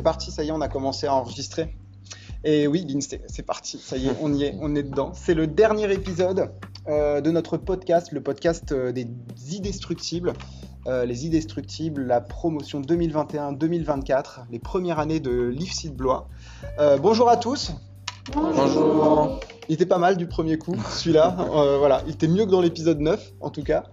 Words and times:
C'est 0.00 0.04
parti, 0.04 0.30
ça 0.30 0.42
y 0.42 0.48
est, 0.48 0.50
on 0.50 0.62
a 0.62 0.68
commencé 0.68 1.06
à 1.06 1.14
enregistrer. 1.14 1.76
Et 2.42 2.66
oui, 2.66 2.86
Lynn, 2.88 3.02
c'est 3.02 3.42
parti, 3.42 3.76
ça 3.76 3.98
y 3.98 4.06
est, 4.06 4.16
on 4.22 4.32
y 4.32 4.44
est, 4.44 4.56
on 4.58 4.74
est 4.74 4.82
dedans. 4.82 5.12
C'est 5.12 5.34
le 5.34 5.46
dernier 5.46 5.92
épisode 5.92 6.52
euh, 6.88 7.20
de 7.20 7.30
notre 7.30 7.58
podcast, 7.58 8.10
le 8.10 8.22
podcast 8.22 8.72
euh, 8.72 8.92
des 8.92 9.06
Indestructibles. 9.54 10.32
Euh, 10.86 11.04
les 11.04 11.26
Indestructibles, 11.26 12.06
la 12.06 12.22
promotion 12.22 12.80
2021-2024, 12.80 14.46
les 14.50 14.58
premières 14.58 15.00
années 15.00 15.20
de 15.20 15.48
l'IFSI 15.48 15.90
de 15.90 15.96
Blois. 15.96 16.28
Euh, 16.78 16.96
bonjour 16.96 17.28
à 17.28 17.36
tous. 17.36 17.72
Bonjour. 18.32 19.38
Il 19.68 19.74
était 19.74 19.84
pas 19.84 19.98
mal 19.98 20.16
du 20.16 20.26
premier 20.26 20.56
coup, 20.56 20.76
celui-là. 20.92 21.36
Voilà, 21.78 22.02
il 22.06 22.14
était 22.14 22.26
mieux 22.26 22.46
que 22.46 22.50
dans 22.50 22.62
l'épisode 22.62 23.00
9, 23.00 23.32
en 23.42 23.50
tout 23.50 23.64
cas. 23.64 23.84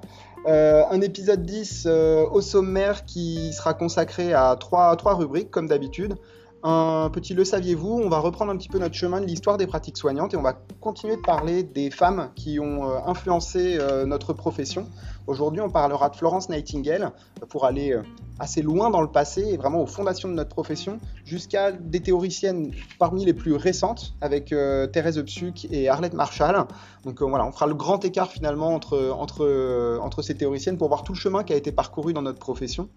Euh, 0.48 0.84
un 0.89 1.02
épisode 1.02 1.45
10 1.45 1.84
euh, 1.88 2.25
au 2.32 2.39
sommaire 2.39 3.04
qui 3.04 3.51
sera 3.51 3.74
consacré 3.74 4.33
à 4.33 4.55
trois, 4.57 4.96
trois 4.96 5.15
rubriques, 5.15 5.51
comme 5.51 5.68
d'habitude. 5.68 6.15
Un 6.64 7.11
petit 7.11 7.36
le 7.36 7.46
saviez-vous, 7.46 8.02
on 8.04 8.10
va 8.10 8.18
reprendre 8.18 8.52
un 8.52 8.57
petit 8.57 8.68
peu 8.68 8.79
notre 8.79 8.96
chemin 8.96 9.21
de 9.21 9.25
l'histoire 9.25 9.57
des 9.57 9.68
pratiques 9.68 9.97
soignantes 9.97 10.34
et 10.34 10.38
on 10.38 10.42
va 10.42 10.54
continuer 10.82 11.16
de 11.16 11.21
parler 11.21 11.61
des 11.61 11.92
femmes 11.92 12.32
qui 12.36 12.60
ont 12.60 12.89
euh, 12.89 12.97
influencé 13.06 13.78
euh, 13.80 14.06
notre 14.07 14.33
profession. 14.33 14.88
Aujourd'hui, 15.28 15.61
on 15.61 15.70
parlera 15.70 16.10
de 16.10 16.16
Florence 16.16 16.50
Nightingale 16.50 17.11
pour 17.50 17.66
aller 17.66 17.93
euh, 17.93 18.02
assez 18.39 18.64
loin 18.64 18.89
dans 18.89 19.02
le 19.02 19.07
passé 19.07 19.42
et 19.42 19.57
vraiment 19.57 19.83
aux 19.83 19.86
fondations 19.86 20.30
de 20.30 20.33
notre 20.33 20.50
profession, 20.50 21.00
jusqu'à 21.25 21.71
des 21.71 22.00
théoriciennes 22.00 22.71
parmi 22.97 23.24
les 23.24 23.33
plus 23.33 23.54
récentes 23.54 24.16
avec 24.21 24.54
Thérèse 24.94 25.21
Psuc 25.24 25.68
et 25.71 25.89
Arlette 25.89 26.14
Marshall. 26.14 26.66
Donc 27.04 27.21
voilà, 27.21 27.46
on 27.46 27.52
fera 27.52 27.68
le 27.68 27.74
grand 27.74 28.04
écart 28.05 28.32
finalement 28.32 28.74
entre 28.74 30.21
ces 30.21 30.36
théoriciennes 30.36 30.78
pour 30.78 30.88
voir 30.88 31.04
tout 31.04 31.14
le 31.14 31.18
chemin 31.18 31.44
qui 31.44 31.54
a 31.54 31.55
été 31.55 31.71
parcouru 31.71 32.14
dans 32.14 32.22
notre 32.22 32.39
profession. 32.39 32.89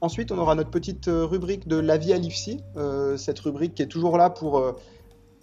Ensuite, 0.00 0.30
on 0.30 0.38
aura 0.38 0.54
notre 0.54 0.70
petite 0.70 1.08
euh, 1.08 1.24
rubrique 1.24 1.66
de 1.66 1.76
la 1.76 1.96
vie 1.96 2.12
à 2.12 2.18
l'IFSI, 2.18 2.62
euh, 2.76 3.16
cette 3.16 3.40
rubrique 3.40 3.74
qui 3.74 3.82
est 3.82 3.88
toujours 3.88 4.16
là 4.16 4.30
pour 4.30 4.58
euh, 4.58 4.72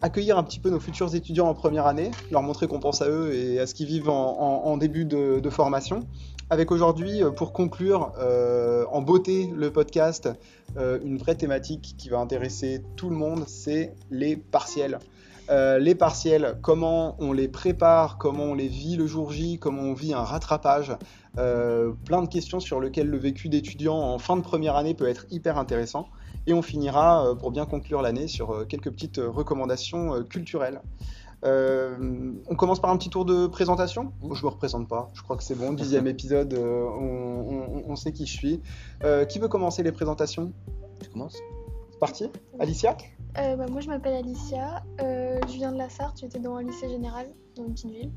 accueillir 0.01 0.37
un 0.37 0.43
petit 0.43 0.59
peu 0.59 0.69
nos 0.69 0.79
futurs 0.79 1.13
étudiants 1.13 1.49
en 1.49 1.53
première 1.53 1.87
année, 1.87 2.11
leur 2.31 2.41
montrer 2.41 2.67
qu'on 2.67 2.79
pense 2.79 3.01
à 3.01 3.09
eux 3.09 3.33
et 3.33 3.59
à 3.59 3.67
ce 3.67 3.73
qu'ils 3.73 3.87
vivent 3.87 4.07
en, 4.07 4.77
début 4.77 5.03
de, 5.03 5.49
formation. 5.49 6.07
Avec 6.49 6.71
aujourd'hui, 6.71 7.21
pour 7.35 7.53
conclure 7.53 8.11
en 8.91 9.01
beauté 9.01 9.49
le 9.55 9.71
podcast, 9.71 10.29
une 10.77 11.17
vraie 11.17 11.35
thématique 11.35 11.95
qui 11.97 12.09
va 12.09 12.19
intéresser 12.19 12.83
tout 12.97 13.09
le 13.09 13.15
monde, 13.15 13.45
c'est 13.47 13.95
les 14.11 14.35
partiels. 14.35 14.99
Les 15.49 15.95
partiels, 15.95 16.57
comment 16.61 17.15
on 17.19 17.31
les 17.31 17.47
prépare, 17.47 18.17
comment 18.17 18.43
on 18.43 18.53
les 18.53 18.67
vit 18.67 18.97
le 18.97 19.07
jour 19.07 19.31
J, 19.31 19.57
comment 19.59 19.83
on 19.83 19.93
vit 19.93 20.13
un 20.13 20.23
rattrapage, 20.23 20.91
euh, 21.37 21.91
plein 22.05 22.21
de 22.21 22.27
questions 22.27 22.59
sur 22.59 22.79
lesquelles 22.79 23.09
le 23.09 23.17
vécu 23.17 23.49
d'étudiant 23.49 23.97
en 23.97 24.17
fin 24.19 24.37
de 24.37 24.41
première 24.41 24.75
année 24.75 24.93
peut 24.93 25.07
être 25.07 25.25
hyper 25.31 25.57
intéressant. 25.57 26.07
Et 26.47 26.53
on 26.53 26.61
finira, 26.61 27.27
euh, 27.27 27.35
pour 27.35 27.51
bien 27.51 27.65
conclure 27.65 28.01
l'année, 28.01 28.27
sur 28.27 28.51
euh, 28.51 28.65
quelques 28.65 28.91
petites 28.91 29.17
recommandations 29.23 30.13
euh, 30.15 30.23
culturelles. 30.23 30.81
Euh, 31.43 32.31
on 32.49 32.55
commence 32.55 32.79
par 32.79 32.89
un 32.89 32.97
petit 32.97 33.09
tour 33.09 33.25
de 33.25 33.45
présentation? 33.47 34.13
Je 34.33 34.43
me 34.43 34.49
représente 34.49 34.87
pas, 34.87 35.09
je 35.13 35.21
crois 35.21 35.35
que 35.37 35.43
c'est 35.43 35.55
bon. 35.55 35.73
Dixième 35.73 36.07
épisode, 36.15 36.53
euh, 36.53 36.85
on, 36.99 37.83
on- 37.87 37.91
on 37.91 37.95
sait 37.95 38.11
qui 38.11 38.25
je 38.25 38.31
suis. 38.33 38.61
Euh, 39.03 39.25
qui 39.25 39.39
veut 39.39 39.47
commencer 39.47 39.83
les 39.83 39.91
présentations? 39.91 40.53
Tu 41.01 41.09
commences? 41.09 41.37
C'est 41.91 41.99
parti 41.99 42.29
Alicia? 42.59 42.97
Euh, 43.37 43.55
bah, 43.57 43.65
moi, 43.69 43.81
je 43.81 43.87
m'appelle 43.89 44.15
Alicia. 44.15 44.83
Euh, 45.01 45.39
je 45.47 45.53
viens 45.53 45.71
de 45.71 45.77
la 45.77 45.89
Sarthe. 45.89 46.19
J'étais 46.21 46.39
dans 46.39 46.55
un 46.55 46.63
lycée 46.63 46.87
général, 46.89 47.27
dans 47.57 47.65
une 47.65 47.73
petite 47.73 47.91
ville. 47.91 48.11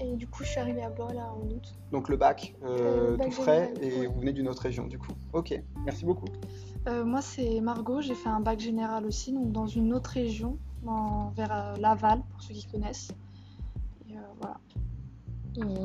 Et 0.00 0.16
du 0.16 0.26
coup, 0.26 0.44
je 0.44 0.48
suis 0.50 0.60
arrivée 0.60 0.82
à 0.82 0.90
Blois 0.90 1.12
là 1.12 1.32
en 1.32 1.46
août. 1.46 1.74
Donc 1.92 2.08
le 2.08 2.16
bac, 2.16 2.54
euh, 2.62 3.12
Euh, 3.12 3.16
bac 3.16 3.26
tout 3.28 3.42
frais, 3.42 3.72
général, 3.74 3.84
et 3.84 4.00
ouais. 4.00 4.06
vous 4.06 4.20
venez 4.20 4.32
d'une 4.32 4.48
autre 4.48 4.62
région 4.62 4.86
du 4.86 4.98
coup. 4.98 5.12
Ok, 5.32 5.60
merci 5.84 6.04
beaucoup. 6.04 6.26
Euh, 6.88 7.04
moi, 7.04 7.20
c'est 7.20 7.60
Margot. 7.60 8.00
J'ai 8.00 8.14
fait 8.14 8.28
un 8.28 8.40
bac 8.40 8.58
général 8.60 9.04
aussi, 9.06 9.32
donc 9.32 9.52
dans 9.52 9.66
une 9.66 9.92
autre 9.92 10.10
région, 10.10 10.58
vers 11.36 11.52
euh, 11.52 11.76
Laval, 11.76 12.22
pour 12.30 12.42
ceux 12.42 12.54
qui 12.54 12.66
connaissent. 12.66 13.10
Et, 14.08 14.16
euh, 14.16 14.20
voilà. 14.40 14.56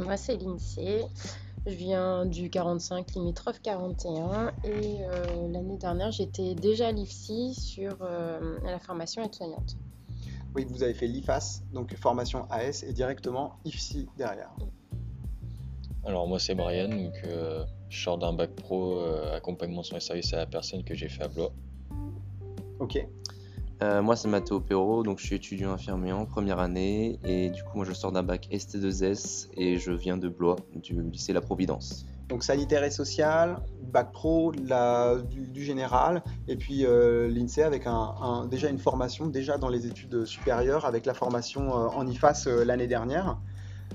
Moi, 0.03 0.15
c'est 0.17 0.37
l'INSEE. 0.37 1.05
Je 1.67 1.73
viens 1.73 2.27
du 2.27 2.51
45 2.51 3.13
limitrophe 3.15 3.59
41 3.63 4.51
et 4.63 4.97
euh, 5.01 5.47
l'année 5.51 5.77
dernière, 5.77 6.11
j'étais 6.11 6.53
déjà 6.53 6.89
à 6.89 6.91
l'IFSI 6.91 7.55
sur 7.55 7.97
euh, 8.01 8.59
la 8.63 8.77
formation 8.77 9.23
aide-soignante. 9.23 9.75
Oui, 10.55 10.65
vous 10.69 10.83
avez 10.83 10.93
fait 10.93 11.07
l'IFAS, 11.07 11.63
donc 11.73 11.93
formation 11.95 12.47
AS, 12.49 12.83
et 12.83 12.93
directement 12.93 13.59
IFSI 13.65 14.07
derrière. 14.17 14.51
Alors 16.05 16.27
moi 16.27 16.39
c'est 16.39 16.55
Brian, 16.55 16.87
donc 16.87 17.13
euh, 17.25 17.65
je 17.89 18.03
sors 18.03 18.17
d'un 18.17 18.31
bac 18.31 18.51
pro 18.51 18.99
euh, 18.99 19.35
accompagnement 19.35 19.83
soins 19.83 19.97
et 19.97 20.01
services 20.01 20.33
à 20.33 20.37
la 20.37 20.45
personne 20.45 20.83
que 20.83 20.93
j'ai 20.93 21.09
fait 21.09 21.23
à 21.23 21.27
Blois. 21.27 21.51
Ok, 22.79 23.05
Euh, 23.83 24.01
moi, 24.01 24.15
c'est 24.15 24.29
Mathéo 24.29 24.61
Perrault, 24.61 25.03
donc 25.03 25.19
je 25.19 25.25
suis 25.25 25.35
étudiant 25.35 25.71
infirmier 25.71 26.13
en 26.13 26.25
première 26.25 26.59
année 26.59 27.19
et 27.25 27.49
du 27.49 27.61
coup, 27.63 27.75
moi, 27.75 27.85
je 27.85 27.91
sors 27.91 28.11
d'un 28.11 28.23
bac 28.23 28.47
ST2S 28.49 29.49
et 29.57 29.77
je 29.77 29.91
viens 29.91 30.15
de 30.15 30.29
Blois, 30.29 30.55
du 30.73 31.01
lycée 31.01 31.33
La 31.33 31.41
Providence. 31.41 32.05
Donc 32.27 32.43
sanitaire 32.43 32.83
et 32.83 32.91
social, 32.91 33.59
bac 33.91 34.11
pro, 34.11 34.51
du, 34.51 35.63
général, 35.63 36.23
et 36.47 36.55
puis 36.55 36.85
euh, 36.85 37.27
l'INSEE 37.27 37.63
avec 37.63 37.85
déjà 38.49 38.69
une 38.69 38.79
formation, 38.79 39.27
déjà 39.27 39.57
dans 39.57 39.69
les 39.69 39.85
études 39.85 40.25
supérieures, 40.25 40.85
avec 40.85 41.05
la 41.05 41.13
formation 41.13 41.69
euh, 41.69 41.87
en 41.87 42.07
IFAS 42.07 42.45
euh, 42.47 42.65
l'année 42.65 42.87
dernière. 42.87 43.37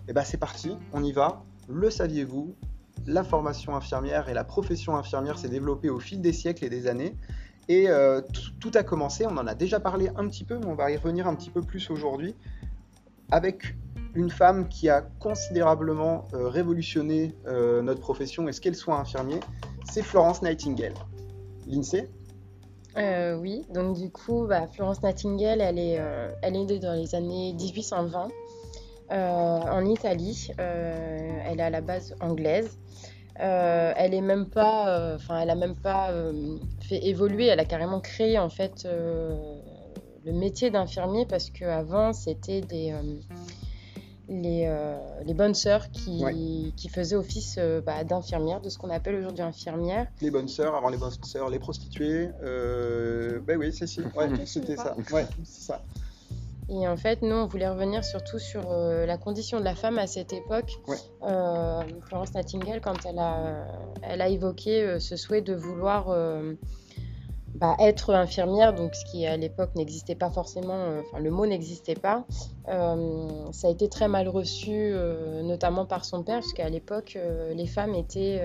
Et 0.08 0.12
ben 0.12 0.22
c'est 0.24 0.38
parti, 0.38 0.76
on 0.92 1.02
y 1.02 1.12
va. 1.12 1.42
Le 1.68 1.90
saviez-vous? 1.90 2.54
La 3.06 3.24
formation 3.24 3.74
infirmière 3.74 4.28
et 4.28 4.34
la 4.34 4.44
profession 4.44 4.96
infirmière 4.96 5.38
s'est 5.38 5.48
développée 5.48 5.88
au 5.88 5.98
fil 5.98 6.20
des 6.20 6.32
siècles 6.32 6.64
et 6.64 6.70
des 6.70 6.86
années. 6.86 7.16
Et 7.68 7.86
tout 8.58 8.72
a 8.74 8.82
commencé, 8.82 9.26
on 9.26 9.36
en 9.36 9.46
a 9.46 9.54
déjà 9.54 9.78
parlé 9.78 10.10
un 10.16 10.26
petit 10.26 10.42
peu, 10.42 10.58
mais 10.58 10.66
on 10.66 10.74
va 10.74 10.90
y 10.90 10.96
revenir 10.96 11.28
un 11.28 11.36
petit 11.36 11.50
peu 11.50 11.62
plus 11.62 11.88
aujourd'hui, 11.88 12.34
avec 13.30 13.76
une 14.14 14.30
femme 14.30 14.68
qui 14.68 14.88
a 14.88 15.02
considérablement 15.02 16.26
euh, 16.34 16.48
révolutionné 16.48 17.34
euh, 17.46 17.82
notre 17.82 18.00
profession 18.00 18.48
et 18.48 18.52
ce 18.52 18.60
qu'elle 18.60 18.74
soit 18.74 18.98
infirmier, 18.98 19.40
c'est 19.90 20.02
Florence 20.02 20.42
Nightingale. 20.42 20.94
L'INSEE 21.66 22.08
Euh, 22.96 23.36
oui, 23.36 23.64
donc 23.72 23.96
du 23.96 24.10
coup, 24.10 24.46
bah, 24.48 24.66
Florence 24.66 25.02
Nightingale, 25.02 25.60
elle 25.60 25.78
est, 25.78 26.00
elle 26.42 26.80
dans 26.80 26.94
les 26.94 27.14
années 27.14 27.52
1820 27.52 28.28
euh, 29.12 29.14
en 29.14 29.84
Italie. 29.84 30.48
Elle 30.58 31.60
est 31.60 31.62
à 31.62 31.70
la 31.70 31.80
base 31.80 32.14
anglaise. 32.20 32.78
Elle 33.36 34.12
est 34.12 34.20
même 34.20 34.46
pas, 34.46 35.16
elle 35.30 35.50
a 35.50 35.54
même 35.54 35.76
pas 35.76 36.12
fait 36.80 37.06
évoluer. 37.06 37.46
Elle 37.46 37.60
a 37.60 37.64
carrément 37.64 38.00
créé 38.00 38.38
en 38.38 38.50
fait 38.50 38.86
le 38.86 40.32
métier 40.32 40.70
d'infirmier 40.70 41.26
parce 41.26 41.48
qu'avant 41.50 42.12
c'était 42.12 42.60
des 42.60 42.92
les, 44.30 44.64
euh, 44.66 44.96
les 45.24 45.34
bonnes 45.34 45.54
sœurs 45.54 45.90
qui, 45.90 46.22
Ouais. 46.24 46.72
qui 46.76 46.88
faisaient 46.88 47.16
office 47.16 47.56
euh, 47.58 47.80
bah, 47.80 48.04
d'infirmière, 48.04 48.60
de 48.60 48.68
ce 48.68 48.78
qu'on 48.78 48.90
appelle 48.90 49.16
aujourd'hui 49.16 49.42
infirmière. 49.42 50.06
Les 50.22 50.30
bonnes 50.30 50.48
sœurs, 50.48 50.74
avant 50.76 50.88
les 50.88 50.96
bonnes 50.96 51.10
sœurs, 51.24 51.50
les 51.50 51.58
prostituées. 51.58 52.30
Euh... 52.42 53.40
Ben 53.40 53.58
oui, 53.58 53.72
c'est 53.72 53.86
si. 53.88 54.00
Ouais, 54.16 54.28
c'était 54.46 54.76
ça. 54.76 54.96
Ouais, 55.12 55.26
c'est 55.44 55.62
ça. 55.62 55.82
Et 56.72 56.86
en 56.86 56.96
fait, 56.96 57.22
nous, 57.22 57.34
on 57.34 57.46
voulait 57.46 57.68
revenir 57.68 58.04
surtout 58.04 58.38
sur 58.38 58.70
euh, 58.70 59.04
la 59.04 59.18
condition 59.18 59.58
de 59.58 59.64
la 59.64 59.74
femme 59.74 59.98
à 59.98 60.06
cette 60.06 60.32
époque. 60.32 60.70
Ouais. 60.86 60.96
Euh, 61.24 61.82
Florence 62.06 62.32
Nightingale, 62.32 62.80
quand 62.80 63.04
elle 63.04 63.18
a, 63.18 63.66
elle 64.02 64.20
a 64.20 64.28
évoqué 64.28 64.80
euh, 64.82 65.00
ce 65.00 65.16
souhait 65.16 65.42
de 65.42 65.52
vouloir 65.52 66.10
euh, 66.10 66.54
bah, 67.56 67.76
être 67.80 68.14
infirmière, 68.14 68.74
donc 68.74 68.94
ce 68.94 69.04
qui 69.04 69.26
à 69.26 69.36
l'époque 69.36 69.74
n'existait 69.74 70.14
pas 70.14 70.30
forcément, 70.30 70.74
euh, 70.74 71.00
enfin 71.00 71.18
le 71.18 71.30
mot 71.30 71.46
n'existait 71.46 71.94
pas, 71.94 72.24
euh, 72.68 73.28
ça 73.52 73.68
a 73.68 73.70
été 73.70 73.88
très 73.88 74.08
mal 74.08 74.28
reçu, 74.28 74.70
euh, 74.72 75.42
notamment 75.42 75.84
par 75.84 76.04
son 76.04 76.22
père, 76.22 76.40
parce 76.40 76.52
qu'à 76.52 76.68
l'époque, 76.68 77.18
les 77.54 77.66
femmes 77.66 77.94
étaient 77.94 78.40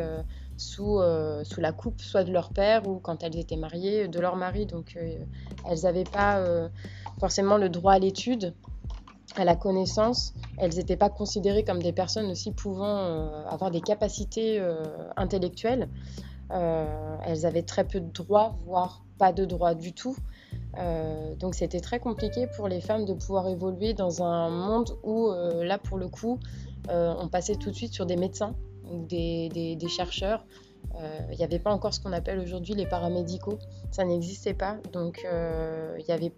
sous, 0.58 1.00
sous 1.44 1.62
la 1.62 1.72
coupe 1.72 2.02
soit 2.02 2.24
de 2.24 2.32
leur 2.32 2.50
père 2.50 2.88
ou 2.88 3.00
quand 3.00 3.24
elles 3.24 3.38
étaient 3.38 3.58
mariées, 3.58 4.08
de 4.08 4.20
leur 4.20 4.36
mari. 4.36 4.66
Donc 4.66 4.98
elles 4.98 5.80
n'avaient 5.84 6.04
pas 6.04 6.44
forcément 7.20 7.58
le 7.58 7.70
droit 7.70 7.94
à 7.94 8.00
l'étude, 8.00 8.54
à 9.36 9.46
la 9.46 9.56
connaissance. 9.56 10.34
Elles 10.58 10.76
n'étaient 10.76 10.98
pas 10.98 11.10
considérées 11.10 11.64
comme 11.64 11.82
des 11.82 11.94
personnes 11.94 12.32
aussi 12.32 12.52
pouvant 12.52 13.46
avoir 13.48 13.72
des 13.72 13.82
capacités 13.82 14.62
intellectuelles. 15.16 15.90
Euh, 16.52 17.18
elles 17.26 17.46
avaient 17.46 17.64
très 17.64 17.86
peu 17.86 18.00
de 18.00 18.12
droits, 18.12 18.56
voire 18.66 19.04
pas 19.18 19.34
de 19.34 19.46
droits 19.46 19.74
du 19.74 19.94
tout. 19.94 20.16
Euh, 20.78 21.36
donc 21.36 21.56
c'était 21.56 21.80
très 21.80 22.00
compliqué 22.00 22.48
pour 22.56 22.68
les 22.68 22.82
femmes 22.82 23.06
de 23.06 23.14
pouvoir 23.14 23.48
évoluer 23.48 23.94
dans 23.94 24.22
un 24.22 24.50
monde 24.50 24.98
où, 25.04 25.30
euh, 25.30 25.64
là 25.64 25.78
pour 25.78 25.98
le 25.98 26.08
coup, 26.08 26.40
on 26.90 27.28
passait 27.30 27.56
tout 27.56 27.72
de 27.72 27.76
suite 27.76 27.94
sur 27.94 28.06
des 28.06 28.16
médecins 28.16 28.54
ou 28.92 29.06
des, 29.06 29.80
chercheurs. 29.90 30.46
Il 31.32 31.38
n'y 31.38 31.44
avait 31.44 31.60
pas 31.60 31.72
encore 31.72 31.94
ce 31.94 32.00
qu'on 32.00 32.14
appelle 32.14 32.40
aujourd'hui 32.40 32.76
les 32.76 32.86
paramédicaux. 32.86 33.58
Ça 33.90 34.06
n'existait 34.06 34.54
pas. 34.54 34.78
Donc 34.94 35.26
il 35.26 36.06
n'y 36.06 36.14
avait 36.14 36.32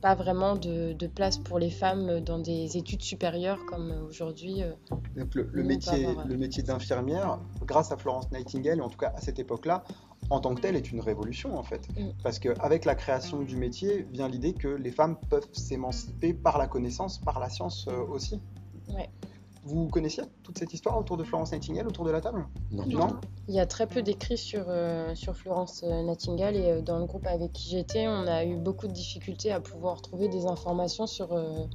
pas 0.00 0.14
vraiment 0.14 0.56
de, 0.56 0.92
de 0.92 1.06
place 1.06 1.38
pour 1.38 1.58
les 1.58 1.70
femmes 1.70 2.20
dans 2.20 2.38
des 2.38 2.76
études 2.76 3.02
supérieures 3.02 3.64
comme 3.66 3.92
aujourd'hui. 4.08 4.62
euh, 4.62 4.72
Donc 5.16 5.34
le, 5.34 5.62
métier, 5.62 6.06
avoir, 6.06 6.26
le 6.26 6.36
métier 6.36 6.62
d'infirmière, 6.62 7.38
grâce 7.64 7.92
à 7.92 7.96
Florence 7.96 8.30
Nightingale, 8.32 8.80
en 8.80 8.88
tout 8.88 8.98
cas 8.98 9.12
à 9.14 9.20
cette 9.20 9.38
époque-là, 9.38 9.84
en 10.30 10.40
tant 10.40 10.54
que 10.54 10.60
telle, 10.60 10.76
est 10.76 10.90
une 10.90 11.00
révolution 11.00 11.58
en 11.58 11.62
fait. 11.62 11.88
Mm. 11.98 12.10
Parce 12.22 12.38
qu'avec 12.38 12.84
la 12.84 12.94
création 12.94 13.42
du 13.42 13.56
métier 13.56 14.06
vient 14.12 14.28
l'idée 14.28 14.54
que 14.54 14.68
les 14.68 14.90
femmes 14.90 15.16
peuvent 15.28 15.48
s'émanciper 15.52 16.32
par 16.34 16.58
la 16.58 16.66
connaissance, 16.66 17.18
par 17.18 17.38
la 17.40 17.48
science 17.48 17.86
euh, 17.88 18.04
aussi. 18.06 18.40
Ouais. 18.94 19.08
Vous 19.62 19.88
connaissiez 19.88 20.24
toute 20.42 20.58
cette 20.58 20.72
histoire 20.72 20.98
autour 20.98 21.16
de 21.16 21.24
Florence 21.24 21.52
Nightingale, 21.52 21.86
autour 21.86 22.04
de 22.04 22.10
la 22.10 22.20
table 22.20 22.46
Non. 22.72 22.86
Non 22.86 23.08
Il 23.48 23.54
y 23.54 23.60
a 23.60 23.66
très 23.66 23.86
peu 23.86 24.02
d'écrits 24.02 24.38
sur, 24.38 24.64
euh, 24.68 25.14
sur 25.14 25.36
Florence 25.36 25.84
euh, 25.86 26.02
Nightingale 26.02 26.56
et 26.56 26.70
euh, 26.70 26.80
dans 26.80 26.98
le 26.98 27.04
groupe 27.04 27.26
avec 27.26 27.52
qui 27.52 27.68
j'étais, 27.68 28.08
on 28.08 28.26
a 28.26 28.44
eu 28.44 28.56
beaucoup 28.56 28.88
de 28.88 28.92
difficultés 28.92 29.52
à 29.52 29.60
pouvoir 29.60 30.00
trouver 30.00 30.28
des 30.28 30.46
informations 30.46 31.06
sur, 31.06 31.34
euh, 31.34 31.66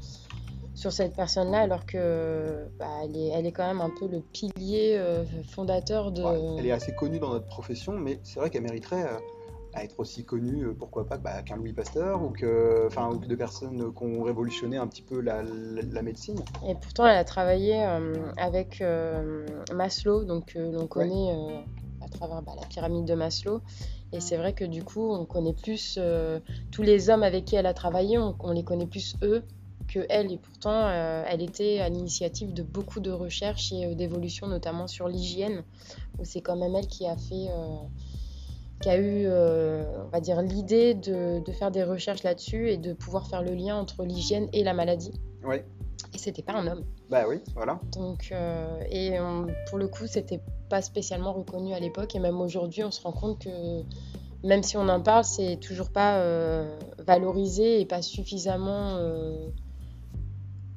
sur 0.76 0.92
cette 0.92 1.16
personne-là, 1.16 1.60
alors 1.60 1.86
que 1.86 2.68
bah, 2.78 2.88
elle, 3.04 3.16
est, 3.16 3.30
elle 3.30 3.46
est 3.46 3.52
quand 3.52 3.66
même 3.66 3.82
un 3.82 3.92
peu 3.98 4.08
le 4.08 4.20
pilier 4.20 4.96
euh, 4.98 5.24
fondateur 5.50 6.12
de. 6.12 6.22
Ouais, 6.22 6.60
Elle 6.60 6.66
est 6.68 6.72
assez 6.72 6.94
connue 6.94 7.20
dans 7.20 7.30
notre 7.30 7.48
profession, 7.48 7.94
mais 7.94 8.20
c'est 8.24 8.40
vrai 8.40 8.50
qu'elle 8.50 8.64
mériterait 8.64 9.04
euh, 9.04 9.18
à 9.76 9.84
être 9.84 10.00
aussi 10.00 10.24
connue, 10.24 10.64
euh, 10.68 10.74
pourquoi 10.74 11.06
pas, 11.06 11.18
bah, 11.18 11.42
qu'un 11.44 11.58
Louis 11.58 11.74
Pasteur 11.74 12.24
ou 12.24 12.30
que, 12.30 12.88
enfin, 12.88 13.10
ou 13.12 13.20
que 13.20 13.28
de 13.28 13.36
personnes 13.36 13.94
qui 13.94 14.04
ont 14.04 14.24
révolutionné 14.24 14.78
un 14.78 14.88
petit 14.88 15.02
peu 15.02 15.20
la, 15.20 15.44
la- 15.44 15.82
la 15.82 16.02
médecine. 16.02 16.40
Et 16.66 16.76
pourtant, 16.76 17.06
elle 17.06 17.18
a 17.18 17.26
travaillé 17.26 17.84
euh, 17.86 18.16
avec 18.38 18.80
euh, 18.82 19.46
Maslow, 19.74 20.24
donc 20.24 20.56
euh, 20.56 20.72
l'on 20.72 20.88
connaît 20.88 21.36
à 22.02 22.08
travers 22.08 22.42
bah, 22.42 22.54
la 22.60 22.66
pyramide 22.68 23.06
de 23.06 23.16
Maslow. 23.16 23.62
Et 24.14 24.22
c'est 24.22 24.38
vrai 24.38 24.54
que 24.54 24.64
du 24.64 24.84
coup, 24.84 25.12
on 25.12 25.26
connaît 25.26 25.54
plus 25.54 26.00
tous 26.72 26.82
les 26.82 27.10
hommes 27.10 27.24
avec 27.24 27.46
qui 27.46 27.56
elle 27.58 27.66
a 27.66 27.74
travaillé, 27.74 28.18
on, 28.18 28.34
on 28.40 28.52
les 28.54 28.64
connaît 28.64 28.88
plus 28.88 29.16
eux 29.24 29.44
que 29.90 30.06
elle. 30.10 30.32
Et 30.32 30.38
pourtant, 30.38 30.90
elle 30.90 31.42
était 31.42 31.80
à 31.82 31.90
l'initiative 31.90 32.54
de 32.54 32.64
beaucoup 32.64 33.02
de 33.02 33.12
recherches 33.12 33.74
et 33.74 33.94
d'évolutions, 33.96 34.48
notamment 34.48 34.88
sur 34.88 35.10
l'hygiène, 35.10 35.64
où 36.18 36.24
c'est 36.24 36.42
quand 36.42 36.56
même 36.56 36.76
elle 36.76 36.88
qui 36.88 37.06
a 37.08 37.18
fait. 37.18 37.50
Qui 38.82 38.90
a 38.90 38.98
eu, 38.98 39.26
euh, 39.26 39.84
on 40.06 40.10
va 40.10 40.20
dire, 40.20 40.42
l'idée 40.42 40.94
de, 40.94 41.40
de 41.44 41.52
faire 41.52 41.72
des 41.72 41.84
recherches 41.84 42.24
là-dessus 42.24 42.70
et 42.70 42.78
de 42.78 42.94
pouvoir 42.94 43.28
faire 43.28 43.42
le 43.42 43.54
lien 43.54 43.78
entre 43.78 44.04
l'hygiène 44.04 44.48
et 44.54 44.64
la 44.64 44.74
maladie. 44.74 45.14
Ouais. 45.44 45.66
Et 46.14 46.18
c'était 46.18 46.42
pas 46.44 46.54
un 46.54 46.68
homme. 46.68 46.84
Bah 47.10 47.26
oui, 47.28 47.42
voilà. 47.56 47.80
Donc, 47.96 48.30
euh, 48.32 48.80
et 48.90 49.20
on- 49.20 49.48
pour 49.70 49.78
le 49.78 49.88
coup, 49.88 50.08
c'était 50.08 50.42
pas 50.70 50.82
spécialement 50.82 51.34
reconnu 51.34 51.74
à 51.74 51.80
l'époque. 51.80 52.16
Et 52.16 52.20
même 52.20 52.40
aujourd'hui, 52.42 52.84
on 52.84 52.92
se 52.92 53.02
rend 53.02 53.12
compte 53.12 53.40
que 53.44 53.82
même 54.44 54.62
si 54.64 54.78
on 54.78 54.88
en 54.90 55.02
parle, 55.02 55.24
c'est 55.24 55.58
toujours 55.58 55.90
pas 55.90 56.20
euh, 56.20 56.78
valorisé 57.00 57.82
et 57.82 57.86
pas 57.86 58.02
suffisamment, 58.02 58.96
euh, 58.98 59.48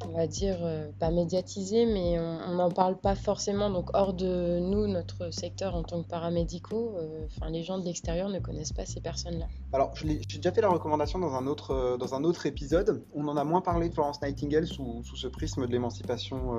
on 0.09 0.17
va 0.17 0.27
dire, 0.27 0.59
euh, 0.63 0.91
pas 0.99 1.11
médiatisé, 1.11 1.87
mais 1.87 2.19
on 2.19 2.55
n'en 2.55 2.71
parle 2.71 2.97
pas 2.97 3.15
forcément. 3.15 3.71
Donc, 3.71 3.91
hors 3.95 4.15
de 4.15 4.59
nous, 4.59 4.87
notre 4.87 5.31
secteur 5.33 5.75
en 5.75 5.83
tant 5.83 6.03
que 6.03 6.09
paramédicaux, 6.09 6.95
euh, 6.97 7.27
enfin, 7.27 7.51
les 7.51 7.63
gens 7.63 7.79
de 7.79 7.85
l'extérieur 7.85 8.29
ne 8.29 8.39
connaissent 8.39 8.73
pas 8.73 8.87
ces 8.87 9.01
personnes-là. 9.01 9.47
Alors, 9.73 9.95
j'ai 9.95 10.19
déjà 10.37 10.53
fait 10.53 10.61
la 10.61 10.69
recommandation 10.69 11.19
dans 11.19 11.35
un, 11.35 11.47
autre, 11.47 11.73
euh, 11.73 11.97
dans 11.97 12.15
un 12.15 12.25
autre 12.25 12.47
épisode. 12.47 13.05
On 13.15 13.29
en 13.29 13.37
a 13.37 13.45
moins 13.45 13.61
parlé 13.61 13.89
de 13.89 13.95
Florence 13.95 14.23
Nightingale 14.23 14.67
sous, 14.67 15.03
sous 15.05 15.17
ce 15.17 15.29
prisme 15.29 15.67
de 15.67 15.73
l'émancipation 15.73 16.55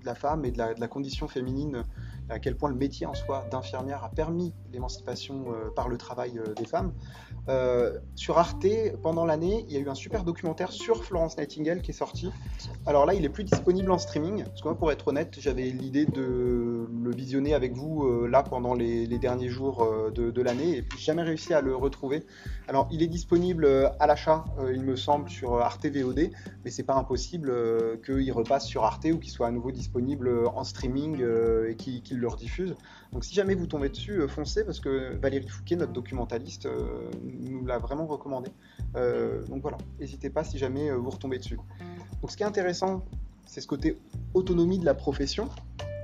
de 0.00 0.06
la 0.06 0.14
femme 0.14 0.44
et 0.44 0.50
de 0.50 0.58
la, 0.58 0.74
de 0.74 0.80
la 0.80 0.88
condition 0.88 1.28
féminine, 1.28 1.84
à 2.28 2.38
quel 2.38 2.56
point 2.56 2.70
le 2.70 2.76
métier 2.76 3.06
en 3.06 3.14
soi 3.14 3.46
d'infirmière 3.50 4.02
a 4.04 4.08
permis 4.08 4.52
l'émancipation 4.72 5.46
euh, 5.48 5.70
par 5.74 5.88
le 5.88 5.96
travail 5.96 6.38
euh, 6.38 6.54
des 6.54 6.64
femmes. 6.64 6.92
Euh, 7.48 7.98
sur 8.14 8.38
Arte, 8.38 8.66
pendant 9.02 9.24
l'année, 9.24 9.64
il 9.68 9.74
y 9.74 9.76
a 9.76 9.80
eu 9.80 9.88
un 9.88 9.94
super 9.94 10.24
documentaire 10.24 10.72
sur 10.72 11.04
Florence 11.04 11.36
Nightingale 11.36 11.82
qui 11.82 11.90
est 11.90 11.94
sorti. 11.94 12.30
Alors 12.86 13.06
là, 13.06 13.14
il 13.14 13.24
est 13.24 13.30
plus 13.30 13.44
disponible 13.44 13.90
en 13.90 13.98
streaming, 13.98 14.44
parce 14.44 14.60
que 14.60 14.68
moi, 14.68 14.76
pour 14.76 14.92
être 14.92 15.08
honnête, 15.08 15.36
j'avais 15.38 15.64
l'idée 15.64 16.06
de 16.06 16.86
le 17.02 17.10
visionner 17.10 17.54
avec 17.54 17.74
vous 17.74 18.26
là 18.26 18.42
pendant 18.42 18.74
les, 18.74 19.06
derniers 19.18 19.48
jours 19.48 19.86
de, 20.14 20.42
l'année, 20.42 20.76
et 20.76 20.82
puis 20.82 20.98
jamais 20.98 21.22
réussi 21.22 21.52
à 21.52 21.60
le 21.60 21.74
retrouver. 21.74 22.24
Alors, 22.68 22.88
il 22.90 23.02
est 23.02 23.08
disponible 23.08 23.66
à 23.98 24.06
l'achat, 24.06 24.44
il 24.72 24.82
me 24.82 24.96
semble, 24.96 25.28
sur 25.28 25.58
Arte 25.58 25.86
VOD, 25.86 26.30
mais 26.64 26.70
c'est 26.70 26.84
pas 26.84 26.94
impossible 26.94 27.52
qu'il 28.04 28.32
repasse 28.32 28.66
sur 28.66 28.84
Arte 28.84 29.06
ou 29.06 29.18
qu'il 29.18 29.30
soit 29.30 29.46
à 29.46 29.50
nouveau 29.50 29.72
disponible 29.72 30.46
en 30.54 30.64
streaming 30.64 31.22
et 31.68 31.76
qu'il 31.76 32.18
le 32.18 32.28
rediffuse. 32.28 32.74
Donc, 33.12 33.24
si 33.24 33.34
jamais 33.34 33.54
vous 33.54 33.66
tombez 33.66 33.88
dessus, 33.88 34.20
euh, 34.20 34.28
foncez, 34.28 34.64
parce 34.64 34.78
que 34.78 35.16
Valérie 35.16 35.48
Fouquet, 35.48 35.74
notre 35.76 35.92
documentaliste, 35.92 36.66
euh, 36.66 37.10
nous 37.22 37.64
l'a 37.66 37.78
vraiment 37.78 38.06
recommandé. 38.06 38.50
Euh, 38.96 39.44
donc 39.46 39.62
voilà, 39.62 39.78
n'hésitez 39.98 40.30
pas 40.30 40.44
si 40.44 40.58
jamais 40.58 40.92
vous 40.92 41.10
retombez 41.10 41.38
dessus. 41.38 41.58
Donc, 42.22 42.30
ce 42.30 42.36
qui 42.36 42.44
est 42.44 42.46
intéressant, 42.46 43.04
c'est 43.46 43.60
ce 43.60 43.66
côté 43.66 43.98
autonomie 44.34 44.78
de 44.78 44.84
la 44.84 44.94
profession, 44.94 45.48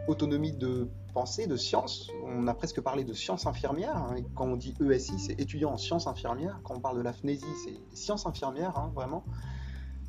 autonomie 0.08 0.52
de 0.52 0.88
pensée, 1.14 1.46
de 1.46 1.56
science. 1.56 2.10
On 2.24 2.46
a 2.48 2.54
presque 2.54 2.80
parlé 2.80 3.04
de 3.04 3.12
science 3.12 3.46
infirmière. 3.46 3.96
hein. 3.96 4.16
Quand 4.34 4.46
on 4.46 4.56
dit 4.56 4.74
ESI, 4.80 5.18
c'est 5.18 5.40
étudiant 5.40 5.72
en 5.72 5.76
sciences 5.76 6.08
infirmières. 6.08 6.60
Quand 6.64 6.74
on 6.76 6.80
parle 6.80 6.98
de 6.98 7.02
l'apnésie, 7.02 7.44
c'est 7.64 7.96
sciences 7.96 8.26
infirmières, 8.26 8.76
hein, 8.76 8.90
vraiment. 8.94 9.24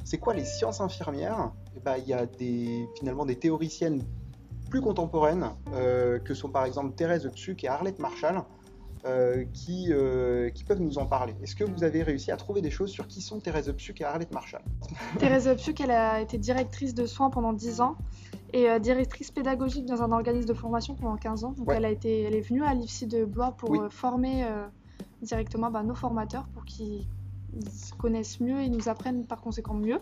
C'est 0.04 0.18
quoi 0.18 0.34
les 0.34 0.46
sciences 0.46 0.82
infirmières? 0.82 1.52
Eh 1.76 1.80
ben, 1.80 1.98
Il 1.98 2.08
y 2.08 2.14
a 2.14 2.26
finalement 2.98 3.26
des 3.26 3.36
théoriciennes 3.38 4.04
plus 4.70 4.82
contemporaines, 4.82 5.50
euh, 5.74 6.20
que 6.20 6.34
sont 6.34 6.50
par 6.50 6.66
exemple 6.66 6.94
Thérèse 6.96 7.30
Psuc 7.34 7.64
et 7.64 7.68
Arlette 7.68 8.00
Marshall, 8.00 8.44
euh, 9.06 9.46
qui, 9.54 9.88
euh, 9.92 10.50
qui 10.50 10.64
peuvent 10.64 10.82
nous 10.82 10.98
en 10.98 11.06
parler. 11.06 11.34
Est-ce 11.42 11.56
que 11.56 11.64
vous 11.64 11.84
avez 11.84 12.04
réussi 12.04 12.32
à 12.32 12.36
trouver 12.38 12.62
des 12.62 12.72
choses 12.72 12.90
sur 12.90 13.08
qui 13.08 13.22
sont 13.22 13.40
Thérèse 13.40 13.72
Psuc 13.78 14.02
et 14.02 14.04
Arlette 14.04 14.34
Marshall 14.34 14.62
Thérèse 15.20 15.48
Psuc, 15.56 15.80
elle 15.82 15.92
a 15.92 16.20
été 16.20 16.38
directrice 16.38 16.94
de 16.94 17.06
soins 17.06 17.30
pendant 17.30 17.54
10 17.54 17.80
ans 17.82 17.96
et 18.54 18.70
euh, 18.70 18.80
directrice 18.80 19.32
pédagogique 19.32 19.86
dans 19.86 20.02
un 20.02 20.12
organisme 20.12 20.48
de 20.48 20.54
formation 20.54 20.96
pendant 20.96 21.16
15 21.16 21.44
ans. 21.46 21.52
Donc 21.58 21.70
Ouais. 21.70 21.78
elle, 21.78 21.86
a 21.86 21.90
été, 21.92 22.24
elle 22.24 22.36
est 22.36 22.42
venue 22.42 22.64
à 22.64 22.74
l'IFSI 22.74 23.08
de 23.08 23.24
Blois 23.24 23.52
pour 23.52 23.70
Oui. 23.70 23.80
former 23.90 24.46
directement 25.22 25.70
bah, 25.72 25.84
nos 25.84 25.96
formateurs 25.96 26.48
pour 26.54 26.66
qu'ils 26.66 27.06
se 27.72 27.94
connaissent 27.94 28.40
mieux 28.40 28.62
et 28.62 28.70
nous 28.70 28.90
apprennent 28.90 29.26
par 29.26 29.42
conséquent 29.42 29.74
mieux. 29.76 30.00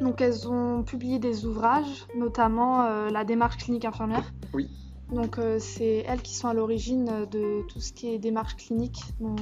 Donc 0.00 0.20
elles 0.20 0.48
ont 0.48 0.82
publié 0.82 1.18
des 1.18 1.44
ouvrages, 1.44 2.06
notamment 2.16 2.84
euh, 2.84 3.10
la 3.10 3.24
démarche 3.24 3.58
clinique 3.58 3.84
infirmière. 3.84 4.32
Oui. 4.54 4.68
Donc 5.12 5.38
euh, 5.38 5.58
c'est 5.58 6.04
elles 6.06 6.22
qui 6.22 6.34
sont 6.34 6.48
à 6.48 6.54
l'origine 6.54 7.26
de 7.30 7.62
tout 7.68 7.80
ce 7.80 7.92
qui 7.92 8.08
est 8.14 8.18
démarche 8.18 8.56
clinique 8.56 9.02
dont 9.20 9.36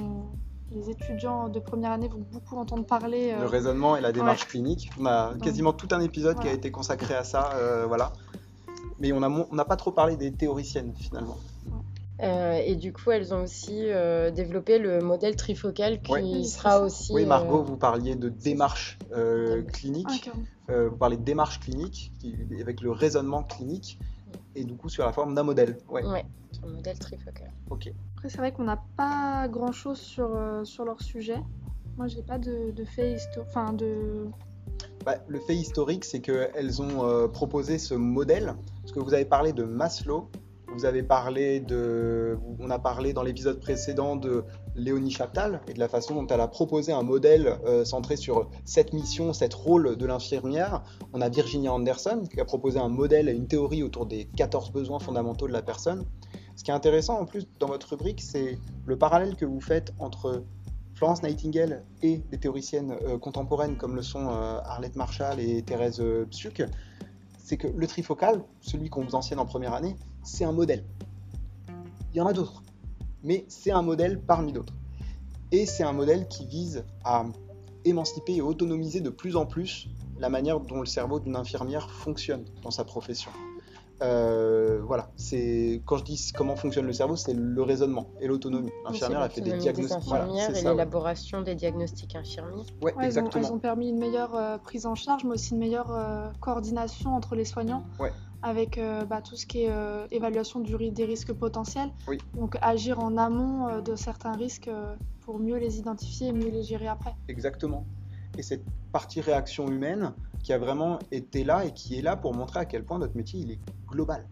les 0.70 0.90
étudiants 0.90 1.48
de 1.48 1.60
première 1.60 1.92
année 1.92 2.08
vont 2.08 2.24
beaucoup 2.32 2.56
entendre 2.56 2.84
parler. 2.84 3.32
euh, 3.32 3.40
Le 3.40 3.46
raisonnement 3.46 3.96
et 3.96 4.00
la 4.00 4.12
démarche 4.12 4.46
clinique. 4.46 4.90
On 4.98 5.06
a 5.06 5.32
Donc, 5.32 5.42
quasiment 5.42 5.72
tout 5.72 5.88
un 5.92 6.00
épisode 6.00 6.38
qui 6.40 6.48
a 6.48 6.52
été 6.52 6.70
consacré 6.70 7.14
à 7.14 7.24
ça, 7.24 7.50
voilà. 7.86 8.12
Mais 8.98 9.12
on 9.12 9.20
n'a 9.20 9.28
on 9.28 9.54
n'a 9.54 9.64
pas 9.64 9.76
trop 9.76 9.92
parlé 9.92 10.16
des 10.16 10.32
théoriciennes 10.32 10.92
finalement. 10.98 11.36
Euh, 12.20 12.54
et 12.64 12.74
du 12.74 12.92
coup, 12.92 13.10
elles 13.12 13.32
ont 13.32 13.44
aussi 13.44 13.78
euh, 13.90 14.30
développé 14.32 14.78
le 14.78 15.00
modèle 15.00 15.36
trifocal 15.36 16.00
qui 16.02 16.12
Ouais. 16.12 16.22
Oui, 16.22 16.44
sera 16.46 16.80
aussi. 16.82 17.12
Oui, 17.12 17.24
Margot, 17.26 17.60
euh, 17.60 17.62
vous 17.62 17.76
parliez 17.76 18.16
de 18.16 18.28
démarche 18.28 18.98
euh, 19.12 19.62
Ah, 19.64 19.70
clinique. 19.70 20.30
Euh, 20.70 20.88
vous 20.88 20.96
parlez 20.96 21.16
de 21.16 21.22
démarche 21.22 21.60
clinique 21.60 22.12
qui- 22.18 22.36
avec 22.60 22.80
le 22.80 22.90
raisonnement 22.90 23.42
clinique 23.44 23.98
et 24.56 24.64
du 24.64 24.74
coup 24.74 24.88
sur 24.88 25.04
la 25.04 25.12
forme 25.12 25.34
d'un 25.34 25.44
modèle. 25.44 25.78
Ouais, 25.88 26.02
sur 26.50 26.66
le 26.66 26.72
modèle 26.74 26.98
trifocal. 26.98 27.52
Ok. 27.70 27.92
Après, 28.16 28.28
c'est 28.28 28.38
vrai 28.38 28.52
qu'on 28.52 28.64
n'a 28.64 28.82
pas 28.96 29.46
grand 29.48 29.72
chose 29.72 29.98
sur, 29.98 30.34
euh, 30.34 30.64
sur 30.64 30.84
leur 30.84 31.00
sujet. 31.00 31.38
Moi, 31.96 32.08
j'ai 32.08 32.22
pas 32.22 32.38
de, 32.38 32.72
de 32.72 32.84
fait 32.84 33.14
histo- 33.14 33.40
Enfin, 33.42 33.72
de. 33.72 34.26
Bah, 35.04 35.14
le 35.28 35.38
fait 35.40 35.54
historique, 35.54 36.04
c'est 36.04 36.20
qu'elles 36.20 36.82
ont 36.82 37.04
euh, 37.04 37.28
proposé 37.28 37.78
ce 37.78 37.94
modèle. 37.94 38.54
Parce 38.82 38.92
que 38.92 39.00
vous 39.00 39.14
avez 39.14 39.24
parlé 39.24 39.52
de 39.52 39.62
Maslow, 39.64 40.30
vous 40.72 40.84
avez 40.84 41.02
parlé 41.02 41.60
de. 41.60 42.38
On 42.58 42.70
a 42.70 42.78
parlé 42.78 43.12
dans 43.12 43.22
l'épisode 43.22 43.60
précédent 43.60 44.16
de 44.16 44.44
Léonie 44.74 45.10
Chaptal 45.10 45.60
et 45.68 45.74
de 45.74 45.78
la 45.78 45.88
façon 45.88 46.14
dont 46.14 46.26
elle 46.26 46.40
a 46.40 46.48
proposé 46.48 46.92
un 46.92 47.02
modèle 47.02 47.58
euh, 47.66 47.84
centré 47.84 48.16
sur 48.16 48.50
cette 48.64 48.92
mission, 48.92 49.32
cette 49.32 49.54
rôle 49.54 49.96
de 49.96 50.06
l'infirmière. 50.06 50.82
On 51.12 51.20
a 51.20 51.28
Virginia 51.28 51.72
Anderson 51.72 52.24
qui 52.30 52.40
a 52.40 52.44
proposé 52.44 52.78
un 52.78 52.88
modèle 52.88 53.28
et 53.28 53.32
une 53.32 53.46
théorie 53.46 53.82
autour 53.82 54.06
des 54.06 54.26
14 54.36 54.72
besoins 54.72 54.98
fondamentaux 54.98 55.48
de 55.48 55.52
la 55.52 55.62
personne. 55.62 56.04
Ce 56.56 56.64
qui 56.64 56.70
est 56.70 56.74
intéressant 56.74 57.20
en 57.20 57.24
plus 57.24 57.46
dans 57.60 57.68
votre 57.68 57.90
rubrique, 57.90 58.20
c'est 58.20 58.58
le 58.84 58.98
parallèle 58.98 59.36
que 59.36 59.44
vous 59.44 59.60
faites 59.60 59.92
entre 59.98 60.42
Florence 60.98 61.22
Nightingale 61.22 61.84
et 62.02 62.18
des 62.18 62.38
théoriciennes 62.38 62.96
euh, 63.06 63.18
contemporaines 63.18 63.76
comme 63.76 63.94
le 63.94 64.02
sont 64.02 64.30
euh, 64.30 64.58
Arlette 64.64 64.96
Marshall 64.96 65.38
et 65.38 65.62
Thérèse 65.62 66.00
euh, 66.00 66.26
Psuc, 66.28 66.60
c'est 67.38 67.56
que 67.56 67.68
le 67.68 67.86
trifocal, 67.86 68.42
celui 68.60 68.90
qu'on 68.90 69.04
vous 69.04 69.14
enseigne 69.14 69.38
en 69.38 69.46
première 69.46 69.74
année, 69.74 69.94
c'est 70.28 70.44
un 70.44 70.52
modèle. 70.52 70.84
Il 72.12 72.18
y 72.18 72.20
en 72.20 72.26
a 72.26 72.32
d'autres, 72.32 72.62
mais 73.24 73.44
c'est 73.48 73.70
un 73.70 73.82
modèle 73.82 74.20
parmi 74.20 74.52
d'autres. 74.52 74.74
Et 75.50 75.66
c'est 75.66 75.82
un 75.82 75.92
modèle 75.92 76.28
qui 76.28 76.46
vise 76.46 76.84
à 77.04 77.24
émanciper 77.84 78.36
et 78.36 78.42
autonomiser 78.42 79.00
de 79.00 79.10
plus 79.10 79.36
en 79.36 79.46
plus 79.46 79.88
la 80.18 80.28
manière 80.28 80.60
dont 80.60 80.80
le 80.80 80.86
cerveau 80.86 81.20
d'une 81.20 81.36
infirmière 81.36 81.90
fonctionne 81.90 82.44
dans 82.62 82.70
sa 82.70 82.84
profession. 82.84 83.30
Euh, 84.00 84.80
voilà, 84.84 85.10
c'est 85.16 85.82
quand 85.84 85.96
je 85.96 86.04
dis 86.04 86.32
comment 86.36 86.54
fonctionne 86.54 86.86
le 86.86 86.92
cerveau, 86.92 87.16
c'est 87.16 87.34
le 87.34 87.62
raisonnement 87.62 88.06
et 88.20 88.28
l'autonomie. 88.28 88.70
L'infirmière, 88.84 89.22
elle 89.24 89.30
fait 89.30 89.40
des 89.40 89.56
diagnostics. 89.56 89.98
Des 89.98 90.06
Voilà, 90.06 90.26
et 90.26 90.52
ouais. 90.52 90.62
l'élaboration 90.62 91.42
des 91.42 91.56
diagnostics 91.56 92.14
infirmiers. 92.14 92.62
Ouais, 92.80 92.82
Ouais, 92.82 92.92
elles, 92.92 93.18
ont, 93.18 93.26
exactement. 93.26 93.44
elles 93.44 93.52
ont 93.52 93.58
permis 93.58 93.88
une 93.88 93.98
meilleure 93.98 94.36
euh, 94.36 94.58
prise 94.58 94.86
en 94.86 94.94
charge, 94.94 95.24
mais 95.24 95.32
aussi 95.32 95.54
une 95.54 95.58
meilleure 95.58 95.90
euh, 95.90 96.28
coordination 96.40 97.16
entre 97.16 97.34
les 97.34 97.44
soignants. 97.44 97.82
Ouais. 97.98 98.12
Avec 98.42 98.78
euh, 98.78 99.04
bah, 99.04 99.22
tout 99.22 99.36
ce 99.36 99.46
qui 99.46 99.62
est 99.62 99.70
euh, 99.70 100.06
évaluation 100.10 100.60
du, 100.60 100.90
des 100.90 101.04
risques 101.04 101.32
potentiels. 101.32 101.90
Oui. 102.06 102.18
Donc 102.34 102.56
agir 102.62 103.00
en 103.00 103.16
amont 103.16 103.68
euh, 103.68 103.80
de 103.80 103.96
certains 103.96 104.32
risques 104.32 104.70
pour 105.22 105.38
mieux 105.38 105.56
les 105.56 105.78
identifier 105.78 106.28
et 106.28 106.32
mieux 106.32 106.50
les 106.50 106.62
gérer 106.62 106.88
après. 106.88 107.14
Exactement. 107.28 107.84
Et 108.36 108.42
cette 108.42 108.64
partie 108.92 109.20
réaction 109.20 109.68
humaine 109.68 110.12
qui 110.42 110.52
a 110.52 110.58
vraiment 110.58 110.98
été 111.10 111.44
là 111.44 111.64
et 111.64 111.72
qui 111.72 111.98
est 111.98 112.02
là 112.02 112.16
pour 112.16 112.34
montrer 112.34 112.60
à 112.60 112.64
quel 112.64 112.84
point 112.84 112.98
notre 112.98 113.16
métier 113.16 113.40
il 113.40 113.50
est 113.50 113.60
global. 113.86 114.26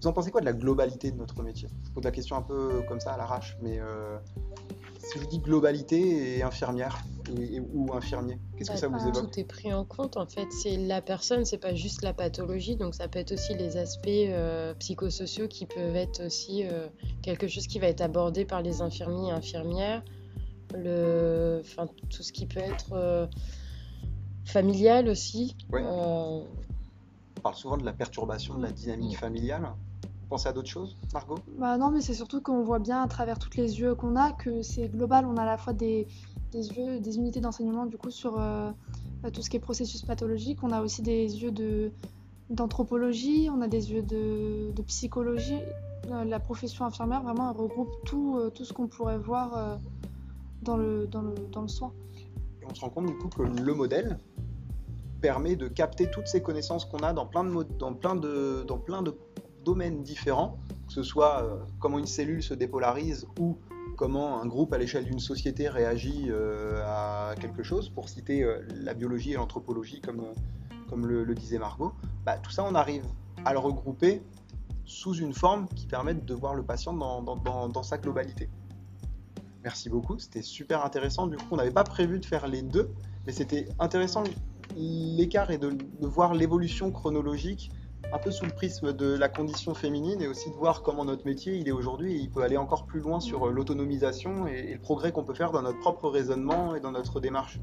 Vous 0.00 0.08
en 0.08 0.12
pensez 0.12 0.30
quoi 0.30 0.40
de 0.40 0.46
la 0.46 0.52
globalité 0.52 1.10
de 1.10 1.16
notre 1.16 1.42
métier? 1.42 1.68
Je 1.84 1.90
pose 1.90 2.04
la 2.04 2.10
question 2.10 2.36
un 2.36 2.42
peu 2.42 2.82
comme 2.88 3.00
ça 3.00 3.12
à 3.12 3.16
l'arrache, 3.16 3.56
mais 3.62 3.80
si 4.98 5.18
je 5.18 5.24
dis 5.26 5.38
globalité 5.38 6.36
et 6.36 6.42
infirmière 6.42 6.98
et- 7.30 7.56
et- 7.56 7.60
ou 7.60 7.92
infirmier, 7.94 8.38
qu'est-ce 8.56 8.70
que 8.70 8.74
Bah, 8.74 8.80
ça 8.80 8.88
vous 8.88 8.98
évoque 9.08 9.30
Tout 9.32 9.40
est 9.40 9.44
pris 9.44 9.72
en 9.72 9.84
compte 9.84 10.16
en 10.16 10.26
fait. 10.26 10.46
C'est 10.50 10.76
la 10.76 11.00
personne, 11.02 11.44
c'est 11.44 11.58
pas 11.58 11.74
juste 11.74 12.02
la 12.02 12.12
pathologie, 12.12 12.76
donc 12.76 12.94
ça 12.94 13.08
peut 13.08 13.18
être 13.18 13.32
aussi 13.32 13.54
les 13.54 13.76
aspects 13.76 14.06
euh, 14.08 14.74
psychosociaux 14.74 15.48
qui 15.48 15.66
peuvent 15.66 15.96
être 15.96 16.24
aussi 16.26 16.64
euh, 16.66 16.88
quelque 17.22 17.48
chose 17.48 17.66
qui 17.66 17.78
va 17.78 17.86
être 17.88 18.00
abordé 18.02 18.44
par 18.44 18.62
les 18.62 18.82
infirmiers 18.82 19.28
et 19.28 19.32
infirmières. 19.32 20.02
Le, 20.74 21.60
enfin 21.64 21.86
tout 22.10 22.22
ce 22.22 22.32
qui 22.32 22.46
peut 22.46 22.60
être 22.60 22.92
euh, 22.94 23.26
familial 24.44 25.08
aussi. 25.08 25.56
Ouais. 25.72 25.82
On 25.86 26.46
parle 27.42 27.54
souvent 27.54 27.76
de 27.76 27.84
la 27.84 27.92
perturbation 27.92 28.56
de 28.56 28.62
la 28.62 28.72
dynamique 28.72 29.12
Mm. 29.12 29.20
familiale. 29.20 29.68
Vous 30.24 30.30
pensez 30.30 30.48
à 30.48 30.52
d'autres 30.54 30.70
choses, 30.70 30.96
Margot? 31.12 31.36
Bah 31.58 31.76
non, 31.76 31.90
mais 31.90 32.00
c'est 32.00 32.14
surtout 32.14 32.40
qu'on 32.40 32.62
voit 32.62 32.78
bien 32.78 33.02
à 33.02 33.08
travers 33.08 33.38
toutes 33.38 33.56
les 33.56 33.78
yeux 33.78 33.94
qu'on 33.94 34.16
a 34.16 34.32
que 34.32 34.62
c'est 34.62 34.88
global. 34.88 35.26
On 35.26 35.36
a 35.36 35.42
à 35.42 35.46
la 35.46 35.58
fois 35.58 35.74
des, 35.74 36.08
des 36.50 36.66
yeux, 36.70 36.98
des 36.98 37.18
unités 37.18 37.40
d'enseignement 37.40 37.84
du 37.84 37.98
coup 37.98 38.10
sur 38.10 38.40
euh, 38.40 38.70
tout 39.34 39.42
ce 39.42 39.50
qui 39.50 39.58
est 39.58 39.60
processus 39.60 40.00
pathologique. 40.00 40.60
On 40.62 40.70
a 40.72 40.80
aussi 40.80 41.02
des 41.02 41.42
yeux 41.42 41.52
de 41.52 41.92
d'anthropologie, 42.48 43.50
on 43.54 43.60
a 43.60 43.68
des 43.68 43.92
yeux 43.92 44.02
de, 44.02 44.72
de 44.72 44.82
psychologie. 44.82 45.60
Euh, 46.10 46.24
La 46.24 46.40
profession 46.40 46.86
infirmière 46.86 47.22
vraiment 47.22 47.50
elle 47.50 47.56
regroupe 47.58 47.90
tout, 48.06 48.38
euh, 48.38 48.50
tout 48.50 48.64
ce 48.64 48.72
qu'on 48.72 48.86
pourrait 48.86 49.18
voir 49.18 49.56
euh, 49.56 49.76
dans, 50.62 50.78
le, 50.78 51.06
dans, 51.06 51.22
le, 51.22 51.34
dans 51.52 51.62
le 51.62 51.68
soin. 51.68 51.92
Et 52.62 52.66
on 52.66 52.74
se 52.74 52.80
rend 52.80 52.88
compte 52.88 53.06
du 53.06 53.16
coup 53.18 53.28
que 53.28 53.42
le 53.42 53.74
modèle 53.74 54.18
permet 55.20 55.56
de 55.56 55.68
capter 55.68 56.10
toutes 56.10 56.28
ces 56.28 56.42
connaissances 56.42 56.86
qu'on 56.86 56.98
a 56.98 57.12
dans 57.12 57.26
plein 57.26 57.44
de, 57.44 57.62
dans 57.78 57.94
plein 57.94 58.14
de, 58.14 58.64
dans 58.66 58.78
plein 58.78 59.02
de 59.02 59.14
domaines 59.64 60.02
différents, 60.02 60.58
que 60.86 60.92
ce 60.92 61.02
soit 61.02 61.42
euh, 61.42 61.56
comment 61.80 61.98
une 61.98 62.06
cellule 62.06 62.42
se 62.42 62.54
dépolarise 62.54 63.26
ou 63.38 63.58
comment 63.96 64.40
un 64.42 64.46
groupe 64.46 64.72
à 64.72 64.78
l'échelle 64.78 65.04
d'une 65.04 65.20
société 65.20 65.68
réagit 65.68 66.26
euh, 66.28 66.82
à 66.84 67.34
quelque 67.40 67.62
chose, 67.62 67.88
pour 67.88 68.08
citer 68.08 68.42
euh, 68.42 68.60
la 68.74 68.94
biologie 68.94 69.32
et 69.32 69.34
l'anthropologie 69.36 70.00
comme, 70.00 70.22
comme 70.88 71.06
le, 71.06 71.34
disait 71.34 71.58
Margot, 71.58 71.92
bah, 72.24 72.38
tout 72.38 72.50
ça 72.50 72.64
on 72.64 72.74
arrive 72.74 73.04
à 73.44 73.52
le 73.52 73.58
regrouper 73.58 74.22
sous 74.84 75.14
une 75.14 75.32
forme 75.32 75.66
qui 75.74 75.86
permette 75.86 76.24
de 76.24 76.34
voir 76.34 76.54
le 76.54 76.62
patient 76.62 76.92
dans, 76.92 77.22
dans- 77.22 77.68
dans- 77.68 77.82
sa 77.82 77.96
globalité. 77.98 78.50
Merci 79.62 79.88
beaucoup, 79.88 80.18
c'était 80.18 80.42
super 80.42 80.84
intéressant. 80.84 81.26
Du 81.26 81.36
coup, 81.36 81.46
on 81.52 81.56
n'avait 81.56 81.70
pas 81.70 81.84
prévu 81.84 82.18
de 82.18 82.26
faire 82.26 82.46
les 82.48 82.60
deux, 82.60 82.90
mais 83.26 83.32
c'était 83.32 83.66
intéressant 83.78 84.24
l'écart 84.76 85.50
et 85.50 85.56
de 85.56 85.74
voir 86.06 86.34
l'évolution 86.34 86.90
chronologique 86.90 87.70
un 88.12 88.18
peu 88.18 88.30
sous 88.30 88.44
le 88.44 88.50
prisme 88.50 88.92
de 88.92 89.14
la 89.14 89.28
condition 89.28 89.74
féminine 89.74 90.20
et 90.22 90.26
aussi 90.26 90.50
de 90.50 90.54
voir 90.54 90.82
comment 90.82 91.04
notre 91.04 91.26
métier 91.26 91.56
il 91.56 91.68
est 91.68 91.72
aujourd'hui 91.72 92.14
et 92.14 92.18
il 92.18 92.30
peut 92.30 92.42
aller 92.42 92.56
encore 92.56 92.86
plus 92.86 93.00
loin 93.00 93.20
sur 93.20 93.46
euh, 93.46 93.50
l'autonomisation 93.50 94.46
et, 94.46 94.74
le 94.74 94.80
progrès 94.80 95.12
qu'on 95.12 95.24
peut 95.24 95.34
faire 95.34 95.52
dans 95.52 95.62
notre 95.62 95.78
propre 95.80 96.08
raisonnement 96.08 96.74
et 96.74 96.80
dans 96.80 96.92
notre 96.92 97.20
démarche. 97.20 97.58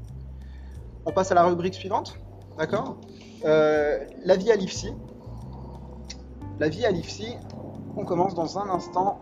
On 1.06 1.12
passe 1.12 1.32
à 1.32 1.34
la 1.34 1.44
rubrique 1.44 1.74
suivante, 1.74 2.18
d'accord? 2.58 2.96
Euh, 3.44 4.04
La 4.24 4.36
vie 4.36 4.52
à 4.52 4.56
l'IFSI. 4.56 4.92
La 6.60 6.68
vie 6.68 6.84
à 6.84 6.90
l'IFSI, 6.90 7.36
on 7.96 8.04
commence 8.04 8.34
dans 8.34 8.58
un 8.58 8.68
instant. 8.68 9.20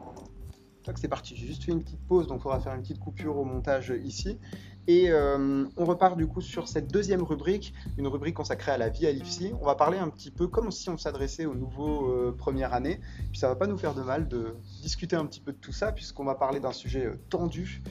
C'est 0.96 1.08
parti, 1.08 1.36
j'ai 1.36 1.46
juste 1.46 1.62
fait 1.62 1.72
une 1.72 1.82
petite 1.82 2.04
pause, 2.08 2.26
donc 2.26 2.40
il 2.40 2.42
faudra 2.42 2.58
faire 2.58 2.74
une 2.74 2.82
petite 2.82 2.98
coupure 2.98 3.38
au 3.38 3.44
montage 3.44 3.94
ici. 4.04 4.38
Et 4.86 5.10
euh, 5.10 5.66
on 5.76 5.84
repart 5.84 6.16
du 6.16 6.26
coup 6.26 6.40
sur 6.40 6.66
cette 6.66 6.90
deuxième 6.90 7.22
rubrique, 7.22 7.74
une 7.98 8.06
rubrique 8.06 8.34
consacrée 8.34 8.72
à 8.72 8.78
la 8.78 8.88
vie 8.88 9.06
à 9.06 9.12
l'IFSI. 9.12 9.52
On 9.60 9.66
va 9.66 9.74
parler 9.74 9.98
un 9.98 10.08
petit 10.08 10.30
peu 10.30 10.46
comme 10.46 10.70
si 10.70 10.88
on 10.88 10.96
s'adressait 10.96 11.46
aux 11.46 11.54
nouveaux 11.54 12.08
euh, 12.08 12.34
premières 12.36 12.72
années. 12.72 13.00
Puis 13.30 13.38
ça 13.38 13.48
va 13.48 13.56
pas 13.56 13.66
nous 13.66 13.78
faire 13.78 13.94
de 13.94 14.02
mal 14.02 14.26
de 14.26 14.56
discuter 14.82 15.16
un 15.16 15.26
petit 15.26 15.40
peu 15.40 15.52
de 15.52 15.58
tout 15.58 15.72
ça, 15.72 15.92
puisqu'on 15.92 16.24
va 16.24 16.34
parler 16.34 16.60
d'un 16.60 16.72
sujet 16.72 17.06
euh, 17.06 17.14
tendu, 17.28 17.82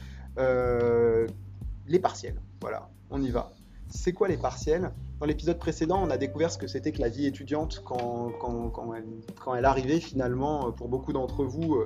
les 1.87 1.99
partiels. 1.99 2.41
Voilà, 2.61 2.89
on 3.09 3.21
y 3.21 3.29
va. 3.29 3.51
C'est 3.87 4.13
quoi 4.13 4.27
les 4.27 4.37
partiels? 4.37 4.91
Dans 5.19 5.25
l'épisode 5.25 5.57
précédent, 5.57 6.01
on 6.01 6.09
a 6.09 6.17
découvert 6.17 6.51
ce 6.51 6.57
que 6.57 6.67
c'était 6.67 6.91
que 6.91 7.01
la 7.01 7.09
vie 7.09 7.25
étudiante 7.25 7.81
quand, 7.83 8.31
quand, 8.39 8.69
quand 8.69 8.93
elle, 8.93 9.07
quand 9.43 9.55
elle 9.55 9.65
arrivait 9.65 9.99
finalement, 9.99 10.71
pour 10.71 10.87
beaucoup 10.87 11.11
d'entre 11.11 11.43
vous, 11.43 11.83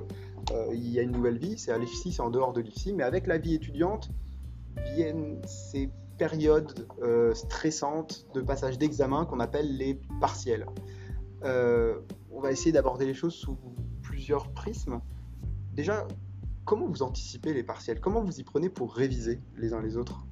il 0.72 0.88
y 0.88 1.00
a 1.00 1.02
une 1.02 1.10
nouvelle 1.10 1.38
vie, 1.38 1.58
c'est 1.58 1.72
à 1.72 1.78
l'IFSI, 1.78 2.12
c'est 2.12 2.20
en 2.20 2.30
dehors 2.30 2.52
de 2.52 2.60
l'IFSI, 2.60 2.92
mais 2.92 3.02
avec 3.02 3.26
la 3.26 3.38
vie 3.38 3.54
étudiante, 3.54 4.10
viennent 4.94 5.40
ces 5.46 5.90
périodes 6.18 6.86
euh, 7.02 7.34
stressantes 7.34 8.26
de 8.34 8.40
passage 8.40 8.78
d'examen 8.78 9.24
qu'on 9.24 9.40
appelle 9.40 9.76
les 9.76 10.00
partiels. 10.20 10.66
Euh, 11.42 11.98
on 12.30 12.40
va 12.40 12.52
essayer 12.52 12.72
d'aborder 12.72 13.06
les 13.06 13.14
choses 13.14 13.34
sous 13.34 13.58
plusieurs 14.02 14.50
prismes. 14.52 15.00
Déjà, 15.72 16.06
comment 16.64 16.86
vous 16.86 17.02
anticipez 17.02 17.52
les 17.52 17.62
partiels? 17.62 18.00
Comment 18.00 18.22
vous 18.22 18.40
y 18.40 18.44
prenez 18.44 18.68
pour 18.68 18.94
réviser 18.94 19.40
les 19.56 19.72
uns 19.72 19.82
les 19.82 19.96
autres? 19.96 20.24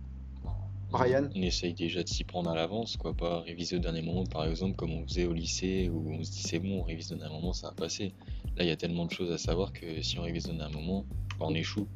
Brian? 0.90 1.28
On 1.34 1.42
essaye 1.42 1.72
déjà 1.72 2.02
de 2.02 2.08
s'y 2.08 2.22
prendre 2.22 2.50
à 2.50 2.54
l'avance, 2.54 2.96
quoi, 2.98 3.14
pas 3.14 3.40
réviser 3.40 3.76
au 3.76 3.78
dernier 3.78 4.02
moment, 4.02 4.24
par 4.24 4.44
exemple, 4.44 4.76
comme 4.76 4.92
on 4.92 5.02
faisait 5.04 5.26
au 5.26 5.32
lycée, 5.32 5.88
où 5.88 6.10
on 6.10 6.22
se 6.22 6.30
dit 6.30 6.42
c'est 6.42 6.58
bon, 6.58 6.80
on 6.80 6.82
révise 6.82 7.12
au 7.12 7.16
dernier 7.16 7.34
moment, 7.34 7.54
ça 7.54 7.68
va 7.68 7.74
passer. 7.74 8.12
Là, 8.56 8.64
il 8.64 8.68
y 8.68 8.70
a 8.70 8.76
tellement 8.76 9.06
de 9.06 9.10
choses 9.10 9.30
à 9.32 9.38
savoir 9.38 9.72
que 9.72 10.02
si 10.02 10.18
on 10.18 10.22
révise 10.22 10.48
au 10.48 10.52
dernier 10.52 10.74
moment, 10.74 11.06
bah, 11.38 11.46
on 11.48 11.54
échoue. 11.54 11.88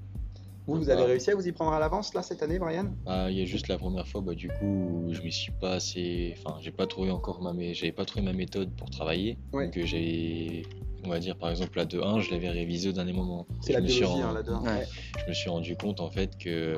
Vous, 0.66 0.76
vous 0.78 0.90
avez 0.90 1.04
réussi 1.04 1.30
à 1.30 1.34
vous 1.36 1.46
y 1.46 1.52
prendre 1.52 1.72
à 1.72 1.78
l'avance 1.78 2.12
là 2.14 2.22
cette 2.22 2.42
année, 2.42 2.58
Brian? 2.58 2.92
Ah, 3.06 3.30
il 3.30 3.38
y 3.38 3.42
a 3.42 3.44
juste 3.44 3.68
la 3.68 3.78
première 3.78 4.06
fois, 4.08 4.20
bah, 4.20 4.34
du 4.34 4.48
coup, 4.48 5.04
où 5.06 5.12
je 5.14 5.22
me 5.22 5.30
suis 5.30 5.52
pas 5.52 5.74
assez. 5.74 6.34
Enfin, 6.38 6.58
j'ai 6.60 6.72
pas 6.72 6.86
trouvé 6.86 7.10
encore 7.10 7.40
ma. 7.40 7.52
mé- 7.52 7.72
J'avais 7.74 7.92
pas 7.92 8.04
trouvé 8.04 8.24
ma 8.24 8.32
méthode 8.32 8.74
pour 8.76 8.90
travailler. 8.90 9.38
Ouais. 9.52 9.66
Donc, 9.66 9.76
euh, 9.76 9.86
j'ai. 9.86 10.62
On 11.04 11.08
va 11.08 11.20
dire, 11.20 11.36
par 11.36 11.50
exemple, 11.50 11.76
la 11.76 11.84
2-1, 11.84 12.18
je 12.20 12.32
l'avais 12.32 12.48
révisé 12.50 12.88
au 12.88 12.92
dernier 12.92 13.12
moment. 13.12 13.46
C'est 13.60 13.74
la 13.74 13.78
je 13.78 13.84
me 13.84 13.88
suis 13.88 14.00
biologie, 14.00 14.22
ren- 14.22 14.28
hein, 14.30 14.34
la 14.34 14.42
deux. 14.42 14.54
Ouais. 14.54 14.86
Je 15.24 15.28
me 15.28 15.34
suis 15.34 15.50
rendu 15.50 15.76
compte, 15.76 16.00
en 16.00 16.10
fait, 16.10 16.36
que. 16.36 16.74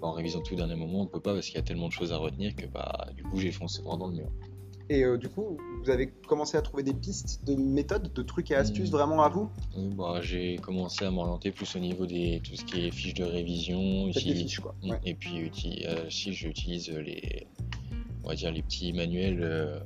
bah, 0.00 0.06
en 0.08 0.12
révisant 0.12 0.40
tout 0.40 0.54
au 0.54 0.56
dernier 0.56 0.76
moment, 0.76 1.00
on 1.00 1.06
peut 1.06 1.20
pas 1.20 1.34
parce 1.34 1.46
qu'il 1.46 1.56
y 1.56 1.58
a 1.58 1.62
tellement 1.62 1.88
de 1.88 1.92
choses 1.92 2.12
à 2.12 2.18
retenir 2.18 2.54
que, 2.54 2.66
bah, 2.66 3.06
du 3.16 3.24
coup, 3.24 3.38
j'ai 3.40 3.50
foncé 3.50 3.82
droit 3.82 3.96
dans 3.96 4.06
le 4.06 4.14
mur. 4.14 4.28
Et 4.88 5.04
euh, 5.04 5.16
du 5.16 5.28
coup, 5.28 5.58
vous 5.82 5.90
avez 5.90 6.08
commencé 6.28 6.56
à 6.56 6.62
trouver 6.62 6.82
des 6.82 6.92
pistes 6.94 7.44
de 7.46 7.54
méthodes, 7.54 8.12
de 8.12 8.22
trucs 8.22 8.50
et 8.50 8.54
astuces 8.56 8.88
Mm. 8.90 8.92
vraiment 8.92 9.22
à 9.22 9.28
vous? 9.28 9.48
Oui, 9.76 9.88
bah, 9.94 10.20
j'ai 10.20 10.56
commencé 10.56 11.04
à 11.04 11.10
m'orienter 11.10 11.50
plus 11.50 11.74
au 11.76 11.78
niveau 11.78 12.06
des 12.06 12.40
tout 12.44 12.56
ce 12.56 12.64
qui 12.64 12.86
est 12.86 12.90
fiches 12.90 13.14
de 13.14 13.24
révision. 13.24 14.12
Faites 14.12 14.24
des 14.24 14.32
uti- 14.32 14.42
fiches, 14.42 14.60
quoi. 14.60 14.74
Ouais. 14.82 15.00
Et 15.04 15.14
puis 15.14 15.38
uti- 15.38 15.86
euh, 15.86 16.10
si 16.10 16.32
j'utilise 16.32 16.90
les 16.90 17.46
on 18.24 18.28
va 18.28 18.34
dire 18.36 18.52
les 18.52 18.62
petits 18.62 18.92
manuels 18.92 19.40
euh, 19.42 19.80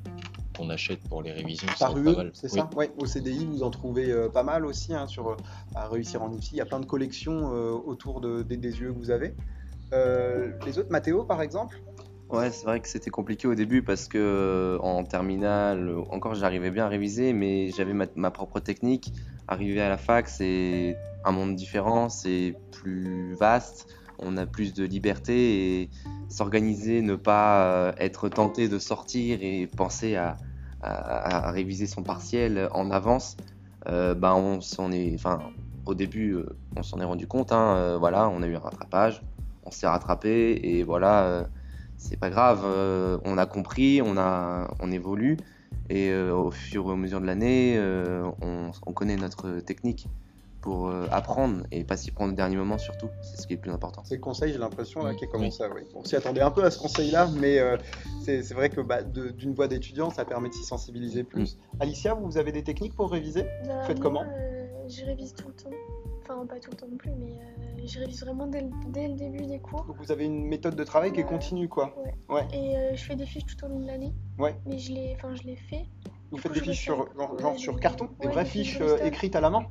qu'on 0.56 0.68
achète 0.68 1.00
pour 1.08 1.22
les 1.22 1.32
révisions, 1.32 1.68
ça 1.76 1.86
Par 1.86 1.96
aide 1.98 2.04
pas 2.04 2.10
UE, 2.10 2.16
mal. 2.16 2.30
c'est 2.34 2.52
Oui. 2.52 2.58
ça? 2.60 2.70
Ouais, 2.76 2.90
au 2.98 3.06
CDI, 3.06 3.46
vous 3.46 3.62
en 3.62 3.70
trouvez 3.70 4.10
euh, 4.10 4.28
pas 4.28 4.42
mal 4.42 4.66
aussi 4.66 4.92
hein, 4.92 5.06
sur 5.06 5.28
euh, 5.28 5.36
à 5.74 5.88
réussir 5.88 6.22
en 6.22 6.30
IFSI. 6.32 6.50
Il 6.52 6.58
y 6.58 6.60
a 6.60 6.66
plein 6.66 6.80
de 6.80 6.84
collections 6.86 7.54
euh, 7.54 7.70
autour 7.72 8.20
de- 8.20 8.42
des, 8.42 8.56
des 8.58 8.78
UE 8.82 8.92
que 8.92 8.98
vous 8.98 9.10
avez. 9.10 9.34
Euh, 9.94 10.52
les 10.66 10.78
autres, 10.78 10.90
Mathéo 10.90 11.24
par 11.24 11.40
exemple? 11.40 11.80
Ouais, 12.28 12.50
c'est 12.50 12.66
vrai 12.66 12.80
que 12.80 12.88
c'était 12.88 13.10
compliqué 13.10 13.46
au 13.46 13.54
début 13.54 13.82
parce 13.82 14.08
que 14.08 14.18
euh, 14.18 14.78
en 14.80 15.04
terminale, 15.04 15.94
encore 16.10 16.34
j'arrivais 16.34 16.70
bien 16.70 16.86
à 16.86 16.88
réviser, 16.88 17.32
mais 17.32 17.70
j'avais 17.70 17.92
ma, 17.92 18.06
ma 18.16 18.30
propre 18.32 18.58
technique. 18.58 19.12
Arriver 19.46 19.80
à 19.80 19.88
la 19.88 19.96
fac, 19.96 20.28
c'est 20.28 20.96
un 21.24 21.30
monde 21.30 21.54
différent, 21.54 22.08
c'est 22.08 22.56
plus 22.72 23.32
vaste, 23.34 23.86
on 24.18 24.36
a 24.38 24.44
plus 24.44 24.74
de 24.74 24.84
liberté 24.84 25.82
et 25.82 25.90
s'organiser, 26.28 27.00
ne 27.00 27.14
pas 27.14 27.88
euh, 27.90 27.92
être 27.98 28.28
tenté 28.28 28.68
de 28.68 28.80
sortir 28.80 29.38
et 29.40 29.68
penser 29.68 30.16
à, 30.16 30.36
à- 30.80 31.46
à 31.48 31.50
réviser 31.52 31.86
son 31.86 32.02
partiel 32.02 32.68
en 32.72 32.90
avance, 32.90 33.36
euh, 33.88 34.14
ben 34.14 34.34
on 34.34 34.60
s'en 34.60 34.90
est, 34.90 35.14
enfin, 35.14 35.38
au 35.84 35.94
début, 35.94 36.32
euh, 36.32 36.58
on 36.74 36.82
s'en 36.82 36.98
est 37.00 37.04
rendu 37.04 37.28
compte, 37.28 37.52
hein, 37.52 37.96
voilà, 37.98 38.28
on 38.28 38.42
a 38.42 38.48
eu 38.48 38.56
un 38.56 38.60
rattrapage, 38.60 39.22
on 39.62 39.70
s'est 39.70 39.86
rattrapé 39.86 40.58
et 40.64 40.82
voilà. 40.82 41.46
C'est 41.98 42.18
pas 42.18 42.30
grave, 42.30 42.62
euh, 42.64 43.18
on 43.24 43.38
a 43.38 43.46
compris, 43.46 44.00
on, 44.02 44.16
a, 44.16 44.68
on 44.80 44.90
évolue 44.92 45.36
et 45.88 46.10
euh, 46.10 46.34
au 46.34 46.50
fur 46.50 46.88
et 46.88 46.92
à 46.92 46.96
mesure 46.96 47.20
de 47.20 47.26
l'année, 47.26 47.74
euh, 47.78 48.28
on, 48.42 48.70
on 48.86 48.92
connaît 48.92 49.16
notre 49.16 49.60
technique 49.60 50.06
pour 50.60 50.88
euh, 50.88 51.06
apprendre 51.12 51.62
et 51.70 51.84
pas 51.84 51.96
s'y 51.96 52.10
prendre 52.10 52.32
au 52.32 52.36
dernier 52.36 52.56
moment 52.56 52.76
surtout, 52.76 53.08
c'est 53.22 53.40
ce 53.40 53.46
qui 53.46 53.52
est 53.52 53.56
le 53.56 53.62
plus 53.62 53.70
important. 53.70 54.02
C'est 54.04 54.16
le 54.16 54.20
conseil, 54.20 54.52
j'ai 54.52 54.58
l'impression, 54.58 55.04
là, 55.04 55.12
Mm, 55.12 55.16
qui 55.16 55.24
est 55.24 55.28
comme 55.28 55.50
ça. 55.50 55.68
Oui. 55.72 55.82
On 55.94 56.02
s'y 56.04 56.16
attendait 56.16 56.40
un 56.40 56.50
peu 56.50 56.64
à 56.64 56.70
ce 56.72 56.78
conseil-là, 56.80 57.28
mais 57.40 57.60
euh, 57.60 57.76
c'est 58.24 58.52
vrai 58.52 58.68
que 58.68 58.80
bah, 58.80 59.02
d'une 59.02 59.54
voix 59.54 59.68
d'étudiant, 59.68 60.10
ça 60.10 60.24
permet 60.24 60.48
de 60.48 60.54
s'y 60.54 60.64
sensibiliser 60.64 61.22
plus. 61.22 61.56
Alicia, 61.78 62.14
vous 62.14 62.36
avez 62.36 62.50
des 62.50 62.64
techniques 62.64 62.94
pour 62.96 63.12
réviser? 63.12 63.44
Bah, 63.66 63.82
Faites 63.86 63.98
moi, 63.98 64.02
comment? 64.02 64.24
euh, 64.24 64.88
Je 64.88 65.04
révise 65.04 65.34
tout 65.34 65.46
le 65.46 65.54
temps. 65.54 65.70
Enfin, 66.28 66.44
pas 66.46 66.58
tout 66.58 66.70
le 66.72 66.76
temps 66.76 66.86
non 66.90 66.96
plus, 66.96 67.12
mais 67.12 67.32
euh, 67.32 67.86
je 67.86 67.98
révise 68.00 68.20
vraiment 68.24 68.46
dès 68.46 68.60
le, 68.62 68.70
dès 68.88 69.06
le 69.08 69.14
début 69.14 69.46
des 69.46 69.60
cours. 69.60 69.84
Donc 69.84 69.96
vous 69.98 70.10
avez 70.10 70.24
une 70.24 70.44
méthode 70.46 70.74
de 70.74 70.84
travail 70.84 71.12
qui 71.12 71.20
est 71.20 71.24
continue, 71.24 71.68
quoi. 71.68 71.94
Ouais. 72.04 72.14
Ouais. 72.34 72.48
Et 72.52 72.76
euh, 72.76 72.94
je 72.96 73.04
fais 73.04 73.14
des 73.16 73.26
fiches 73.26 73.46
tout 73.46 73.64
au 73.64 73.68
long 73.68 73.80
de 73.80 73.86
l'année. 73.86 74.12
Ouais. 74.38 74.56
Mais 74.66 74.78
je 74.78 74.92
les, 74.92 75.14
enfin, 75.16 75.34
je 75.34 75.42
les 75.44 75.56
fais. 75.56 75.84
Vous 76.30 76.36
Du 76.36 76.42
faites 76.42 76.52
coup, 76.52 76.58
des 76.58 76.64
fiches 76.64 76.82
sur, 76.82 76.96
genre, 77.16 77.38
genre 77.38 77.56
sur 77.56 77.78
carton, 77.78 78.08
des 78.20 78.26
ouais, 78.26 78.32
vraies 78.32 78.44
des 78.44 78.50
fiches 78.50 78.72
fiches 78.72 78.80
euh, 78.80 79.04
écrites 79.04 79.36
à 79.36 79.40
la 79.40 79.50
main 79.50 79.66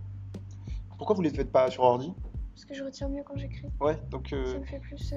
Pourquoi 0.98 1.16
vous 1.16 1.22
les 1.22 1.30
faites 1.30 1.52
pas 1.52 1.70
sur 1.70 1.84
ordi? 1.84 2.14
Parce 2.54 2.64
que 2.66 2.74
je 2.74 2.84
retiens 2.86 3.10
mieux 3.10 3.24
quand 3.26 3.36
j'écris. 3.36 3.68
Ouais, 3.82 3.98
donc, 4.10 4.32
euh, 4.32 4.54
Ça 4.54 4.60
me 4.60 4.66
fait 4.66 4.80
plus 4.80 5.14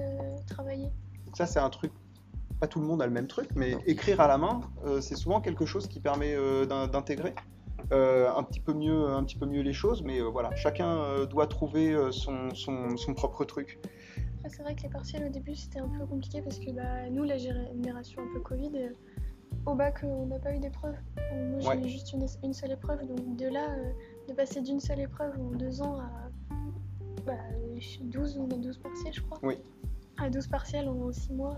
travailler. 0.48 0.90
donc 1.26 1.36
ça 1.36 1.46
c'est 1.46 1.60
un 1.60 1.70
truc. 1.70 1.92
Pas 2.58 2.66
tout 2.66 2.80
le 2.80 2.86
monde 2.86 3.00
a 3.00 3.06
le 3.06 3.12
même 3.12 3.28
truc, 3.28 3.48
mais 3.54 3.76
écrire 3.86 4.20
à 4.20 4.26
la 4.26 4.36
main, 4.36 4.60
euh, 4.84 5.00
c'est 5.00 5.14
souvent 5.14 5.40
quelque 5.40 5.64
chose 5.64 5.86
qui 5.86 6.00
permet 6.00 6.34
euh, 6.34 6.66
d'in- 6.66 6.88
d'intégrer 6.88 7.32
euh, 7.92 8.30
un 8.34 8.42
petit 8.42 8.60
peu 8.60 8.72
mieux, 8.74 9.08
un 9.08 9.24
petit 9.24 9.36
peu 9.36 9.46
mieux 9.46 9.62
les 9.62 9.72
choses. 9.72 10.02
Mais 10.02 10.20
euh, 10.20 10.24
voilà, 10.28 10.54
chacun 10.56 10.98
euh, 10.98 11.26
doit 11.26 11.46
trouver 11.46 11.96
son, 12.10 12.50
son, 12.54 12.96
son 12.96 13.14
propre 13.14 13.44
truc. 13.44 13.78
Après, 14.38 14.50
c'est 14.50 14.62
vrai 14.62 14.74
que 14.74 14.82
les 14.82 14.88
partiels 14.88 15.24
au 15.26 15.28
début 15.30 15.54
c'était 15.54 15.80
un 15.80 15.88
peu 15.88 16.06
compliqué 16.06 16.42
parce 16.42 16.58
que 16.58 16.70
bah, 16.70 17.08
nous, 17.10 17.24
la 17.24 17.36
génération 17.38 18.22
un 18.22 18.32
peu 18.32 18.40
Covid, 18.40 18.90
au 19.66 19.74
bac 19.74 20.00
on 20.04 20.26
n'a 20.26 20.38
pas 20.38 20.54
eu 20.54 20.58
d'épreuve. 20.60 20.94
Moi 21.34 21.58
j'ai 21.60 21.68
Ouais. 21.68 21.78
eu 21.80 21.88
juste 21.88 22.12
une, 22.12 22.26
une 22.44 22.52
seule 22.52 22.72
épreuve, 22.72 23.06
donc 23.06 23.36
de 23.36 23.46
là, 23.48 23.66
de 24.28 24.32
passer 24.34 24.60
d'une 24.60 24.80
seule 24.80 25.00
épreuve 25.00 25.32
en 25.40 25.50
deux 25.56 25.82
ans 25.82 25.98
à 26.00 26.10
bah, 27.26 27.34
12, 28.02 28.38
on 28.38 28.46
a 28.54 28.56
12 28.58 28.78
partiels 28.78 29.12
je 29.12 29.20
crois. 29.22 29.38
Oui. 29.42 29.56
À 30.18 30.30
12 30.30 30.46
partiels 30.46 30.88
en 30.88 31.12
6 31.12 31.32
mois. 31.32 31.56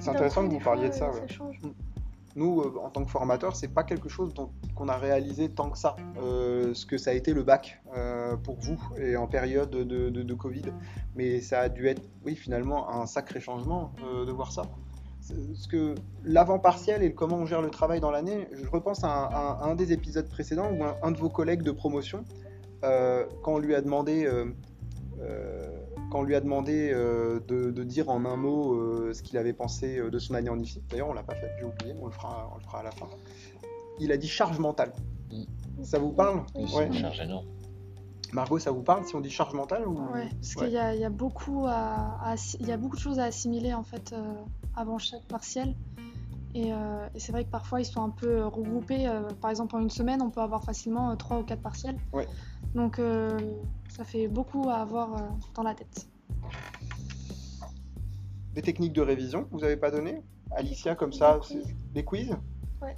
C'est 0.00 0.10
intéressant 0.10 0.46
que 0.48 0.52
vous 0.52 0.60
parliez 0.60 0.88
de 0.88 0.94
ça. 0.94 1.10
ouais. 1.10 1.28
change. 1.28 1.60
Nous, 2.36 2.60
euh, 2.60 2.74
en 2.82 2.90
tant 2.90 3.04
que 3.04 3.10
formateurs, 3.10 3.54
c'est 3.54 3.68
pas 3.72 3.84
quelque 3.84 4.08
chose 4.08 4.34
qu'on 4.74 4.88
a 4.88 4.96
réalisé 4.96 5.48
tant 5.50 5.70
que 5.70 5.78
ça, 5.78 5.94
euh, 6.20 6.74
ce 6.74 6.84
que 6.84 6.98
ça 6.98 7.10
a 7.10 7.14
été 7.14 7.32
le 7.32 7.42
bac 7.44 7.80
euh, 7.96 8.36
pour 8.36 8.56
vous 8.60 8.78
et 8.98 9.16
en 9.16 9.26
période 9.26 9.70
de, 9.70 10.10
de- 10.10 10.34
Covid. 10.34 10.64
Mais 11.14 11.40
ça 11.40 11.60
a 11.60 11.68
dû 11.68 11.86
être, 11.86 12.02
oui, 12.24 12.34
finalement, 12.34 12.90
un 12.90 13.06
sacré 13.06 13.40
changement 13.40 13.92
de 14.26 14.32
voir 14.32 14.50
ça. 14.50 14.62
Ce 15.20 15.68
que 15.68 15.94
l'avant-partiel 16.24 17.02
et 17.04 17.14
comment 17.14 17.36
on 17.36 17.46
gère 17.46 17.62
le 17.62 17.70
travail 17.70 18.00
dans 18.00 18.10
l'année, 18.10 18.48
je 18.52 18.68
repense 18.68 19.04
à 19.04 19.60
un, 19.62 19.74
des 19.76 19.92
épisodes 19.92 20.28
précédents 20.28 20.70
où 20.72 20.82
un, 20.82 20.96
un 21.02 21.12
de 21.12 21.18
vos 21.18 21.30
collègues 21.30 21.62
de 21.62 21.70
promotion, 21.70 22.24
quand 22.82 23.52
on 23.54 23.58
lui 23.58 23.76
a 23.76 23.80
demandé, 23.80 24.28
quand 26.14 26.20
on 26.20 26.22
lui 26.22 26.36
a 26.36 26.40
demandé 26.40 26.92
euh, 26.94 27.40
de, 27.48 27.72
de 27.72 27.82
dire 27.82 28.08
en 28.08 28.24
un 28.24 28.36
mot 28.36 28.74
euh, 28.74 29.12
ce 29.12 29.20
qu'il 29.20 29.36
avait 29.36 29.52
pensé 29.52 29.98
euh, 29.98 30.10
de 30.10 30.20
son 30.20 30.34
année 30.34 30.48
en 30.48 30.56
IFSI, 30.60 30.80
d'ailleurs 30.88 31.08
on 31.08 31.12
l'a 31.12 31.24
pas 31.24 31.34
fait, 31.34 31.50
j'ai 31.58 31.64
oublié, 31.64 31.92
on 32.00 32.04
le, 32.06 32.12
fera, 32.12 32.48
on 32.52 32.56
le 32.58 32.62
fera 32.62 32.78
à 32.78 32.82
la 32.84 32.92
fin. 32.92 33.08
Il 33.98 34.12
a 34.12 34.16
dit 34.16 34.28
charge 34.28 34.60
mentale. 34.60 34.92
Ça 35.82 35.98
vous 35.98 36.12
parle? 36.12 36.44
Oui, 36.54 36.68
C'est 36.68 36.76
Ouais. 36.76 36.86
une 36.86 36.94
charge 36.94 37.20
énorme. 37.20 37.46
Margot, 38.32 38.60
ça 38.60 38.70
vous 38.70 38.82
parle 38.84 39.04
si 39.04 39.16
on 39.16 39.20
dit 39.20 39.28
charge 39.30 39.54
mentale 39.54 39.88
ou... 39.88 39.94
Ouais, 40.12 40.28
parce 40.40 40.54
Ouais. 40.54 40.64
qu'il 40.66 40.74
y, 40.74 40.78
a- 40.78 40.94
il 40.94 41.00
y 41.00 41.04
a 41.04 41.10
beaucoup 41.10 41.66
à, 41.66 42.16
à 42.22 42.34
assi- 42.36 42.58
il 42.60 42.68
y 42.68 42.72
a 42.72 42.76
beaucoup 42.76 42.94
de 42.94 43.00
choses 43.00 43.18
à 43.18 43.24
assimiler 43.24 43.74
en 43.74 43.82
fait 43.82 44.12
euh, 44.12 44.34
avant 44.76 44.98
chaque 44.98 45.24
partiel. 45.26 45.74
Et, 46.54 46.72
euh, 46.72 47.08
et 47.12 47.18
c'est 47.18 47.32
vrai 47.32 47.44
que 47.44 47.50
parfois 47.50 47.80
ils 47.80 47.84
sont 47.84 48.02
un 48.02 48.10
peu 48.10 48.44
regroupés. 48.46 49.08
euh, 49.08 49.22
par 49.40 49.50
exemple, 49.50 49.74
en 49.74 49.80
une 49.80 49.90
semaine, 49.90 50.22
on 50.22 50.30
peut 50.30 50.42
avoir 50.42 50.62
facilement 50.62 51.10
euh, 51.10 51.16
trois 51.16 51.40
ou 51.40 51.42
quatre 51.42 51.62
partiels. 51.62 51.96
Ouais. 52.12 52.28
Donc 52.76 53.00
euh, 53.00 53.36
ça 53.96 54.04
fait 54.04 54.28
beaucoup 54.28 54.68
à 54.68 54.74
avoir 54.76 55.14
euh, 55.14 55.28
dans 55.54 55.62
la 55.62 55.74
tête. 55.74 56.06
Des 58.54 58.62
techniques 58.62 58.92
de 58.92 59.00
révision 59.02 59.44
que 59.44 59.50
vous 59.50 59.60
n'avez 59.60 59.76
pas 59.76 59.90
données? 59.90 60.22
Alicia, 60.52 60.94
comme 60.94 61.12
ça, 61.12 61.34
Des 61.34 61.40
quiz. 61.56 61.74
des 61.94 62.04
quiz? 62.04 62.36
Ouais. 62.82 62.96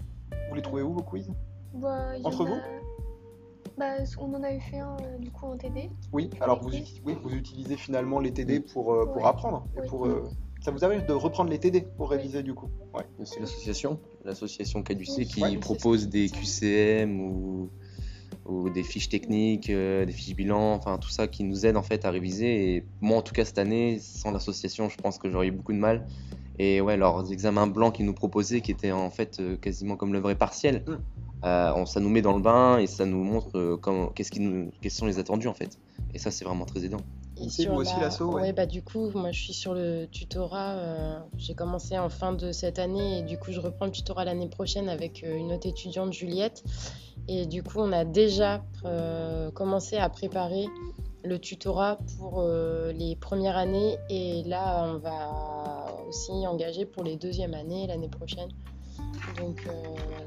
Vous 0.48 0.54
les 0.54 0.62
trouvez 0.62 0.82
où 0.82 0.92
vos 0.92 1.02
quiz? 1.02 1.30
Bah, 1.74 2.12
en 2.22 2.28
Entre 2.28 2.44
a- 2.44 2.48
vous? 2.48 2.60
Bah, 3.78 3.94
On 4.18 4.32
en 4.34 4.42
avait 4.42 4.60
fait 4.60 4.78
un 4.78 4.96
euh, 5.02 5.18
du 5.18 5.30
coup 5.30 5.46
en 5.46 5.56
TD. 5.56 5.90
Oui, 6.12 6.30
alors 6.40 6.62
vous, 6.62 6.70
quiz. 6.70 6.80
uti- 6.80 7.02
oui, 7.04 7.16
vous 7.22 7.30
utilisez 7.34 7.76
finalement 7.76 8.20
les 8.20 8.32
TD 8.32 8.60
pour, 8.60 8.92
euh, 8.92 9.06
pour 9.06 9.26
apprendre. 9.26 9.66
et 9.76 9.86
pour, 9.86 10.06
euh, 10.06 10.28
ça 10.62 10.70
vous 10.70 10.84
arrive 10.84 11.04
de 11.06 11.12
reprendre 11.12 11.50
les 11.50 11.58
TD 11.58 11.82
pour 11.82 12.10
réviser 12.10 12.42
du 12.42 12.54
coup? 12.54 12.68
Ouais. 12.94 13.04
C'est 13.24 13.40
l'association, 13.40 14.00
l'association 14.24 14.82
Caducé 14.82 15.22
Oui. 15.22 15.26
qui 15.26 15.42
Ouais, 15.42 15.56
propose 15.58 16.08
des 16.08 16.28
QCM 16.30 17.20
ou, 17.20 17.70
ou 18.48 18.70
des 18.70 18.82
fiches 18.82 19.08
techniques, 19.08 19.70
euh, 19.70 20.04
des 20.04 20.12
fiches 20.12 20.36
bilan, 20.36 20.74
enfin 20.74 20.98
tout 20.98 21.10
ça 21.10 21.26
qui 21.28 21.44
nous 21.44 21.66
aide 21.66 21.76
en 21.76 21.82
fait 21.82 22.04
à 22.04 22.11
réviser. 22.11 22.76
Et 22.76 22.88
moi 23.00 23.18
en 23.18 23.22
tout 23.22 23.32
cas 23.32 23.44
cette 23.44 23.59
année, 23.59 23.98
sans 24.00 24.30
l'association, 24.32 24.88
je 24.88 24.96
pense 24.96 25.18
que 25.18 25.28
j'aurais 25.30 25.48
eu 25.48 25.52
beaucoup 25.52 25.72
de 25.72 25.78
mal. 25.78 26.06
Et 26.59 26.80
ouais, 26.80 26.96
leurs 26.96 27.30
examens 27.32 27.66
blancs 27.66 27.94
qu'ils 27.96 28.06
nous 28.06 28.14
proposaient, 28.14 28.61
qui 28.62 28.70
étaient 28.70 28.92
en 28.92 29.11
fait 29.11 29.40
euh, 29.40 29.56
quasiment 29.56 29.96
comme 29.96 30.12
le 30.12 30.20
vrai 30.20 30.35
partiel, 30.35 30.85
Mm. 30.87 30.92
euh, 31.44 31.72
on- 31.76 31.87
ça 31.87 32.00
nous 32.00 32.09
met 32.09 32.22
dans 32.22 32.35
le 32.35 32.42
bain 32.42 32.78
et 32.78 32.87
ça 32.87 33.04
nous 33.04 33.22
montre 33.22 33.78
qu'est-ce 34.14 34.30
qui 34.30 34.40
nous, 34.40 34.70
quels 34.80 34.90
sont 34.90 35.06
les 35.06 35.18
attendus 35.18 35.48
en 35.48 35.54
fait. 35.54 35.78
Et 36.14 36.18
ça 36.18 36.30
c'est 36.30 36.44
vraiment 36.44 36.64
très 36.64 36.85
aidant. 36.85 37.00
Et 37.38 37.49
C'est 37.51 37.62
sur 37.62 37.75
vous 37.75 37.81
aussi, 37.81 37.92
la- 37.94 38.03
l'asso, 38.07 38.20
ouais. 38.22 38.35
ouais, 38.42 38.53
bah 38.53 38.64
du 38.66 38.83
coup, 38.83 39.11
moi 39.14 39.31
je 39.33 39.40
suis 39.40 39.53
sur 39.53 39.75
le 39.75 40.07
tutorat. 40.07 40.72
euh, 40.72 41.18
j'ai 41.37 41.55
commencé 41.55 41.99
en 41.99 42.09
fin 42.09 42.33
de 42.33 42.51
cette 42.53 42.79
année 42.79 43.18
et 43.18 43.22
du 43.22 43.37
coup 43.38 43.53
je 43.53 43.61
reprends 43.61 43.85
le 43.87 43.92
tutorat 43.92 44.25
l'année 44.25 44.49
prochaine 44.49 44.88
avec 44.88 45.22
euh, 45.22 45.37
une 45.37 45.53
autre 45.53 45.66
étudiante, 45.66 46.12
Juliette. 46.12 46.64
Et 47.29 47.44
du 47.46 47.62
coup, 47.62 47.79
on 47.81 47.92
a 47.92 48.05
déjà 48.05 48.62
euh, 48.85 49.51
commencé 49.51 49.96
à 49.96 50.09
préparer 50.09 50.66
le 51.25 51.38
tutorat 51.40 51.99
pour 52.18 52.37
euh, 52.40 52.92
les 52.92 53.16
premières 53.16 53.57
années 53.57 53.99
et 54.09 54.44
là 54.44 54.85
on 54.94 54.99
va 54.99 55.87
aussi 56.09 56.31
engager 56.46 56.87
pour 56.87 57.03
les 57.03 57.16
deuxièmes 57.16 57.55
années 57.55 57.87
l'année 57.88 58.09
prochaine. 58.09 58.49
Donc 59.38 59.62
euh, 59.66 59.72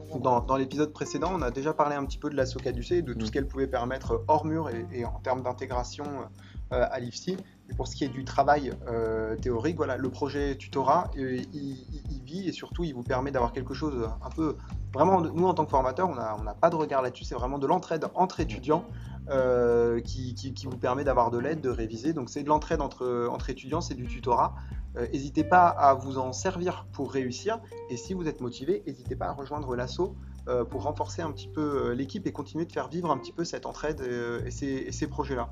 voilà. 0.09 0.21
Dans, 0.21 0.39
dans 0.41 0.57
l'épisode 0.57 0.91
précédent, 0.91 1.29
on 1.33 1.41
a 1.41 1.51
déjà 1.51 1.73
parlé 1.73 1.95
un 1.95 2.05
petit 2.05 2.17
peu 2.17 2.29
de 2.29 2.35
la 2.35 2.45
Socaducé 2.45 2.97
et 2.97 3.01
de 3.01 3.13
tout 3.13 3.19
Mm. 3.21 3.25
ce 3.27 3.31
qu'elle 3.31 3.47
pouvait 3.47 3.67
permettre 3.67 4.23
hors 4.27 4.43
mur 4.45 4.69
et, 4.69 4.85
et 4.91 5.05
en 5.05 5.19
termes 5.23 5.41
d'intégration 5.41 6.03
euh, 6.03 6.25
à 6.71 6.99
l'IFSI. 6.99 7.37
Pour 7.75 7.87
ce 7.87 7.95
qui 7.95 8.03
est 8.03 8.09
du 8.09 8.23
travail 8.23 8.71
euh, 8.87 9.35
théorique, 9.35 9.77
voilà, 9.77 9.97
le 9.97 10.09
projet 10.09 10.55
tutorat, 10.55 11.11
euh, 11.17 11.39
il, 11.53 12.21
vit 12.25 12.47
et 12.47 12.51
surtout 12.51 12.83
il 12.83 12.93
vous 12.93 13.03
permet 13.03 13.31
d'avoir 13.31 13.53
quelque 13.53 13.73
chose 13.73 14.09
un 14.23 14.29
peu. 14.29 14.55
Vraiment, 14.93 15.21
nous 15.21 15.45
en 15.45 15.53
tant 15.53 15.65
que 15.65 15.71
formateurs, 15.71 16.09
on 16.09 16.15
n'a 16.43 16.53
pas 16.55 16.69
de 16.69 16.75
regard 16.75 17.01
là-dessus, 17.01 17.25
c'est 17.25 17.35
vraiment 17.35 17.59
de 17.59 17.67
l'entraide 17.67 18.05
entre 18.15 18.39
étudiants 18.39 18.85
euh, 19.29 19.99
qui, 20.01 20.53
vous 20.65 20.77
permet 20.77 21.03
d'avoir 21.03 21.29
de 21.29 21.37
l'aide, 21.37 21.61
de 21.61 21.69
réviser. 21.69 22.13
Donc 22.13 22.29
c'est 22.29 22.41
de 22.43 22.49
l'entraide 22.49 22.81
entre, 22.81 23.49
étudiants, 23.49 23.81
c'est 23.81 23.93
du 23.93 24.07
tutorat. 24.07 24.55
Euh, 24.97 25.07
N'hésitez 25.13 25.43
pas 25.43 25.67
à 25.67 25.93
vous 25.93 26.17
en 26.17 26.33
servir 26.33 26.87
pour 26.91 27.11
réussir. 27.11 27.59
Et 27.91 27.97
si 27.97 28.13
vous 28.13 28.27
êtes 28.27 28.41
motivé, 28.41 28.81
n'hésitez 28.87 29.15
pas 29.15 29.27
à 29.27 29.33
rejoindre 29.33 29.75
l'assaut 29.75 30.15
euh, 30.47 30.65
pour 30.65 30.83
renforcer 30.83 31.21
un 31.21 31.31
petit 31.31 31.47
peu 31.47 31.61
euh, 31.61 31.93
l'équipe 31.93 32.25
et 32.25 32.31
continuer 32.31 32.65
de 32.65 32.71
faire 32.71 32.87
vivre 32.87 33.11
un 33.11 33.17
petit 33.17 33.31
peu 33.31 33.43
cette 33.43 33.67
entraide 33.67 34.01
euh, 34.01 34.41
et 34.45 34.91
ces 34.91 35.07
projets-là. 35.07 35.51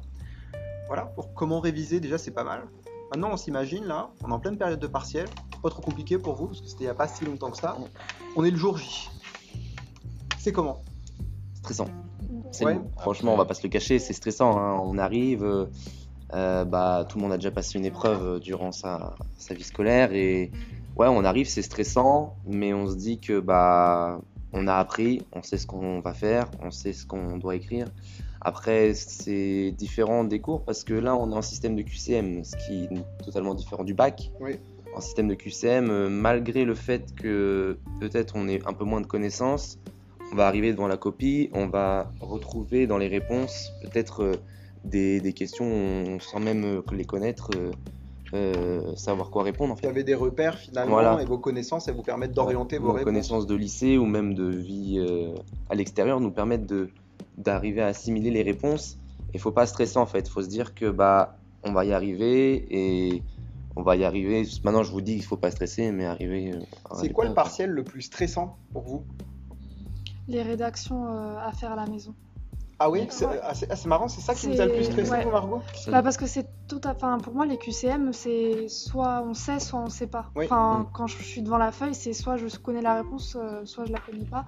Voilà, 0.88 1.04
pour 1.04 1.34
comment 1.34 1.60
réviser, 1.60 2.00
déjà 2.00 2.18
c'est 2.18 2.32
pas 2.32 2.44
mal. 2.44 2.64
Maintenant, 3.12 3.30
on 3.34 3.38
s'imagine 3.38 3.86
là, 3.86 4.10
on 4.24 4.30
est 4.30 4.34
en 4.34 4.40
pleine 4.40 4.58
période 4.58 4.80
de 4.80 4.88
partiel, 4.88 5.28
pas 5.64 5.70
trop 5.70 5.82
compliqué 5.82 6.18
pour 6.18 6.36
vous 6.36 6.48
parce 6.48 6.62
que 6.62 6.68
c'était 6.68 6.84
il 6.84 6.88
n'y 6.88 6.92
a 6.92 6.96
pas 6.96 7.08
si 7.08 7.26
longtemps 7.26 7.52
que 7.52 7.58
ça. 7.58 7.78
On 8.36 8.44
est 8.44 8.52
le 8.52 8.58
jour 8.58 8.78
J. 8.78 9.10
C'est 10.38 10.52
comment? 10.52 10.82
Stressant. 11.56 11.88
Ouais. 12.62 12.80
Franchement, 13.00 13.34
on 13.34 13.38
va 13.38 13.46
pas 13.46 13.54
se 13.54 13.64
le 13.64 13.70
cacher, 13.70 14.00
c'est 14.00 14.14
stressant. 14.14 14.58
hein. 14.58 14.80
On 14.82 14.98
arrive, 14.98 15.44
euh, 16.34 16.66
bah, 16.66 17.06
tout 17.08 17.18
le 17.18 17.24
monde 17.24 17.34
a 17.34 17.38
déjà 17.38 17.52
passé 17.52 17.78
une 17.78 17.86
épreuve 17.86 18.40
durant 18.40 18.72
sa, 18.72 19.16
sa 19.38 19.54
vie 19.54 19.64
scolaire 19.64 20.14
et 20.14 20.52
ouais, 20.96 21.08
on 21.08 21.24
arrive, 21.24 21.48
c'est 21.48 21.62
stressant, 21.62 22.36
mais 22.46 22.74
on 22.74 22.88
se 22.88 22.96
dit 22.96 23.20
que 23.20 23.40
bah, 23.40 24.20
on 24.54 24.68
a 24.68 24.76
appris, 24.76 25.22
on 25.34 25.44
sait 25.44 25.58
ce 25.58 25.68
qu'on 25.68 26.00
va 26.00 26.14
faire, 26.14 26.50
on 26.62 26.72
sait 26.72 26.94
ce 26.94 27.06
qu'on 27.06 27.38
doit 27.38 27.56
écrire. 27.56 27.88
Après, 28.52 28.94
c'est 28.94 29.74
différent 29.78 30.24
des 30.24 30.40
cours 30.40 30.62
parce 30.64 30.86
que 30.86 30.94
là, 30.94 31.18
on 31.18 31.30
est 31.34 31.36
en 31.36 31.42
système 31.42 31.76
de 31.76 31.82
QCM, 31.82 32.46
ce 32.46 32.56
qui 32.56 32.86
est 32.86 33.24
totalement 33.26 33.54
différent 33.54 33.84
du 33.84 33.94
bac. 33.94 34.32
Oui. 34.40 34.52
En 34.96 35.02
système 35.02 35.28
de 35.28 35.34
QCM, 35.36 35.90
euh, 35.92 36.08
malgré 36.10 36.64
le 36.64 36.74
fait 36.74 37.14
que 37.14 37.78
peut-être 38.00 38.38
on 38.38 38.48
ait 38.48 38.62
un 38.66 38.72
peu 38.72 38.86
moins 38.86 39.02
de 39.02 39.06
connaissances, 39.06 39.78
on 40.32 40.38
va 40.38 40.48
arriver 40.48 40.72
devant 40.72 40.88
la 40.88 40.96
copie, 40.96 41.50
on 41.52 41.68
va 41.68 42.10
retrouver 42.22 42.88
dans 42.88 42.98
les 42.98 43.10
réponses 43.10 43.74
peut-être 43.82 44.24
euh, 44.24 44.32
des, 44.86 45.20
des 45.20 45.34
questions 45.34 45.66
on- 45.66 46.20
sans 46.22 46.40
même 46.40 46.64
euh, 46.64 46.82
les 46.94 47.04
connaître, 47.04 47.50
euh, 48.34 48.96
savoir 48.96 49.30
quoi 49.30 49.44
répondre 49.44 49.74
en 49.74 49.76
Vous 49.76 49.82
fait. 49.82 49.88
avez 49.88 50.06
des 50.06 50.16
repères 50.16 50.58
finalement 50.58 50.94
Voilà. 50.94 51.22
et 51.22 51.26
vos 51.26 51.38
connaissances, 51.38 51.90
elles 51.90 51.96
vous 51.96 52.02
permettent 52.02 52.32
d'orienter 52.34 52.78
vos 52.78 52.92
réponses. 52.94 53.04
connaissances 53.04 53.46
de 53.46 53.56
lycée 53.56 53.98
ou 53.98 54.06
même 54.06 54.34
de 54.36 54.48
vie 54.50 55.00
euh, 55.00 55.36
à 55.70 55.76
l'extérieur 55.76 56.22
nous 56.22 56.32
permettent 56.32 56.66
de 56.66 56.90
d'arriver 57.38 57.82
à 57.82 57.88
assimiler 57.88 58.32
les 58.32 58.44
réponses. 58.44 58.98
Il 59.34 59.40
faut 59.40 59.52
pas 59.52 59.66
stresser 59.66 59.98
en 59.98 60.06
fait, 60.06 60.28
il 60.28 60.30
faut 60.32 60.42
se 60.42 60.48
dire 60.48 60.74
que 60.74 60.90
bah 60.90 61.38
on 61.64 61.72
va 61.74 61.86
y 61.86 61.94
arriver 61.94 62.66
et 62.70 63.24
on 63.76 63.84
va 63.84 63.96
y 63.96 64.04
arriver. 64.04 64.44
Maintenant 64.64 64.84
je 64.84 64.92
vous 64.92 65.02
dis 65.02 65.16
qu'il 65.16 65.24
faut 65.26 65.38
pas 65.38 65.52
stresser, 65.52 65.92
mais 65.92 66.06
arriver. 66.06 66.54
euh, 66.54 66.60
C'est 67.00 67.10
quoi 67.12 67.26
le 67.26 67.34
partiel 67.34 67.70
le 67.70 67.84
plus 67.84 68.02
stressant 68.04 68.58
pour 68.74 68.84
vous? 68.84 69.04
Les 70.28 70.42
rédactions 70.42 71.08
euh, 71.08 71.38
à 71.40 71.52
faire 71.52 71.72
à 71.72 71.76
la 71.76 71.86
maison. 71.86 72.14
Ah 72.80 72.92
oui, 72.92 73.02
Ouais. 73.02 73.40
ah, 73.42 73.54
ah, 73.70 73.76
c'est 73.76 73.86
marrant, 73.88 74.08
c'est 74.08 74.22
ça 74.22 74.36
qui 74.36 74.46
vous 74.48 74.62
a 74.62 74.66
le 74.68 74.74
plus 74.74 74.84
stressé, 74.84 75.10
ouais. 75.12 75.26
Margot? 75.26 75.62
Bah 75.88 76.04
parce 76.04 76.16
que 76.16 76.28
c'est 76.28 76.46
tout 76.68 76.80
à 76.84 76.92
enfin 76.92 77.18
pour 77.18 77.34
moi 77.34 77.46
les 77.48 77.58
QCM 77.58 78.14
c'est 78.14 78.68
soit 78.68 79.24
on 79.26 79.34
sait 79.34 79.60
soit 79.60 79.80
on 79.80 79.90
sait 79.90 80.06
pas. 80.06 80.30
Oui. 80.36 80.46
Enfin 80.46 80.82
Mm. 80.82 80.88
quand 80.94 81.08
je 81.08 81.24
suis 81.24 81.42
devant 81.42 81.58
la 81.58 81.72
feuille 81.72 81.96
c'est 81.96 82.14
soit 82.14 82.38
je 82.38 82.46
connais 82.58 82.82
la 82.82 83.02
réponse 83.02 83.36
euh, 83.40 83.66
soit 83.66 83.86
je 83.86 83.92
la 83.94 84.00
connais 84.00 84.26
pas. 84.26 84.46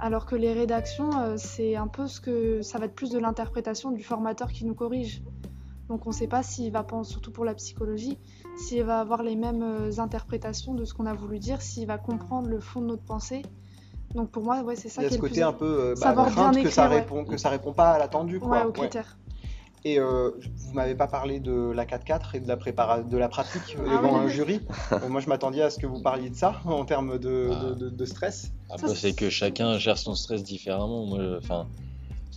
Alors 0.00 0.26
que 0.26 0.36
les 0.36 0.52
rédactions 0.52 1.10
euh, 1.20 1.34
c'est 1.36 1.74
un 1.76 1.88
peu 1.88 2.06
ce 2.06 2.20
que 2.20 2.62
ça 2.62 2.78
va 2.78 2.86
être 2.86 2.94
plus 2.94 3.10
de 3.10 3.18
l'interprétation 3.18 3.90
du 3.90 4.02
formateur 4.02 4.52
qui 4.52 4.64
nous 4.64 4.74
corrige. 4.74 5.22
Donc 5.88 6.06
on 6.06 6.12
sait 6.12 6.28
pas 6.28 6.42
s'il 6.42 6.70
va 6.70 6.82
penser 6.82 7.10
surtout 7.12 7.32
pour 7.32 7.44
la 7.44 7.54
psychologie 7.54 8.18
s'il 8.58 8.82
va 8.82 9.00
avoir 9.00 9.22
les 9.22 9.36
mêmes 9.36 9.62
euh, 9.62 9.98
interprétations 9.98 10.74
de 10.74 10.84
ce 10.84 10.92
qu'on 10.92 11.06
a 11.06 11.14
voulu 11.14 11.38
dire, 11.38 11.62
s'il 11.62 11.86
va 11.86 11.96
comprendre 11.96 12.48
le 12.48 12.60
fond 12.60 12.80
de 12.80 12.86
notre 12.86 13.04
pensée. 13.04 13.42
Donc 14.14 14.30
pour 14.30 14.42
moi, 14.42 14.62
ouais, 14.62 14.74
c'est 14.74 14.88
ça 14.88 15.02
Il 15.02 15.04
y 15.04 15.06
a 15.06 15.08
qui 15.10 15.14
est 15.14 15.18
ce 15.18 15.22
le 15.22 15.28
côté 15.28 15.40
plus 15.40 15.42
un 15.44 15.52
peu 15.52 15.64
euh, 15.64 15.94
bah, 15.94 16.00
Savoir 16.00 16.30
bien 16.30 16.62
que 16.62 16.70
ça 16.70 16.88
ouais. 16.88 17.00
répond 17.00 17.24
que 17.24 17.36
ça 17.36 17.50
répond 17.50 17.72
pas 17.72 17.92
à 17.92 17.98
l'attendu 17.98 18.40
quoi. 18.40 18.48
ouais, 18.50 18.64
aux 18.64 18.72
critères. 18.72 19.18
Et 19.84 19.98
euh, 20.00 20.30
vous 20.56 20.72
m'avez 20.74 20.94
pas 20.94 21.06
parlé 21.06 21.40
de 21.40 21.70
la 21.70 21.84
4-4 21.86 22.34
et 22.34 22.40
de 22.40 22.48
la 22.48 22.56
prépara 22.56 23.02
de 23.02 23.16
la 23.16 23.28
pratique 23.28 23.76
Ah 23.78 23.82
devant 23.96 24.18
oui. 24.18 24.24
un 24.24 24.28
jury. 24.28 24.60
Euh, 24.92 25.08
moi, 25.08 25.20
je 25.20 25.28
m'attendais 25.28 25.62
à 25.62 25.70
ce 25.70 25.78
que 25.78 25.86
vous 25.86 26.00
parliez 26.00 26.30
de 26.30 26.34
ça 26.34 26.60
en 26.64 26.84
termes 26.84 27.18
de, 27.18 27.50
Ah. 27.52 27.64
de- 27.64 27.74
de- 27.74 27.88
de 27.90 28.04
stress. 28.04 28.50
Après, 28.70 28.88
Ça, 28.88 28.94
c'est 28.94 29.10
c'est- 29.10 29.16
que 29.16 29.30
chacun 29.30 29.78
gère 29.78 29.96
son 29.98 30.14
stress 30.14 30.42
différemment. 30.42 31.06
Moi, 31.06 31.20
enfin, 31.38 31.66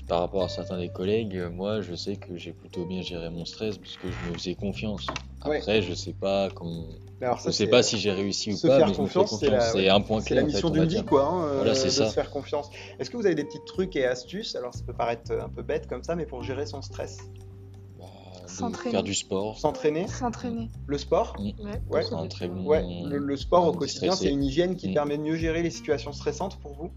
par 0.08 0.20
rapport 0.20 0.44
à 0.44 0.50
certains 0.50 0.78
des 0.78 0.90
collègues, 0.90 1.36
euh, 1.36 1.50
moi, 1.50 1.82
je 1.82 1.96
sais 1.96 2.16
que 2.16 2.38
j'ai 2.38 2.52
plutôt 2.54 2.86
bien 2.86 3.02
géré 3.02 3.30
mon 3.30 3.46
stress 3.46 3.78
parce 3.78 3.98
que 3.98 4.08
je 4.10 4.30
me 4.30 4.34
faisais 4.38 4.56
confiance. 4.56 5.08
Ouais. 5.46 5.58
Après, 5.58 5.82
je 5.82 5.94
sais 5.94 6.14
pas 6.14 6.50
comment. 6.50 6.86
Alors 7.22 7.38
Je 7.38 7.44
ça, 7.44 7.52
sais 7.52 7.66
c'est- 7.66 7.68
pas 7.70 7.84
si 7.84 7.98
j'ai 8.00 8.12
réussi 8.12 8.52
ou 8.54 8.58
se 8.58 8.66
pas, 8.68 8.78
faire 8.78 8.88
mais 8.88 8.94
je 8.94 8.98
confiance, 8.98 9.30
c'est 9.40 9.46
confiance. 9.48 9.52
la- 9.52 9.72
C'est 9.82 9.90
un 9.90 10.02
point 10.02 10.20
C'est 10.22 10.28
clé. 10.28 10.36
la 10.38 10.42
en 10.42 10.46
fait, 10.48 10.52
mission 10.54 10.68
on 10.70 10.72
va 10.72 10.80
d'une 10.86 10.90
vie, 11.00 11.06
quoi, 11.06 11.24
hein, 11.26 11.44
euh, 11.46 11.56
Voilà, 11.58 11.76
c'est 11.76 11.86
de 11.86 11.90
ça. 11.92 12.08
se 12.08 12.14
faire 12.14 12.32
confiance. 12.32 12.70
Est-ce 13.00 13.10
que 13.12 13.18
vous 13.18 13.26
avez 13.26 13.36
des 13.36 13.44
petits 13.44 13.64
trucs 13.66 13.96
et 13.96 14.06
astuces? 14.06 14.56
Alors, 14.56 14.74
ça 14.74 14.82
peut 14.86 14.94
paraître 14.94 15.32
un 15.32 15.50
peu 15.50 15.62
bête 15.62 15.88
comme 15.88 16.04
ça, 16.04 16.16
mais 16.16 16.26
pour 16.26 16.42
gérer 16.44 16.66
son 16.66 16.82
stress, 16.82 17.18
Bah, 18.00 18.06
S'entraîner. 18.48 18.92
faire 18.92 19.04
du 19.04 19.14
sport. 19.14 19.60
s'entraîner, 19.60 20.08
S'entraîner. 20.08 20.70
le 20.88 20.98
sport? 20.98 21.36
Ouais. 21.40 21.54
Ouais. 21.90 22.04
C'est 22.04 22.48
bon. 22.48 22.66
Ouais, 22.66 22.84
le, 23.06 23.18
le 23.20 23.38
sport 23.38 23.68
au 23.68 23.72
quotidien, 23.74 24.14
c'est 24.14 24.30
une 24.32 24.44
hygiène 24.44 24.76
qui 24.76 24.92
permet 24.92 25.18
de 25.18 25.24
mieux 25.24 25.36
gérer 25.36 25.62
les 25.62 25.70
situations 25.70 26.12
stressantes 26.14 26.58
pour 26.60 26.74
vous? 26.74 26.92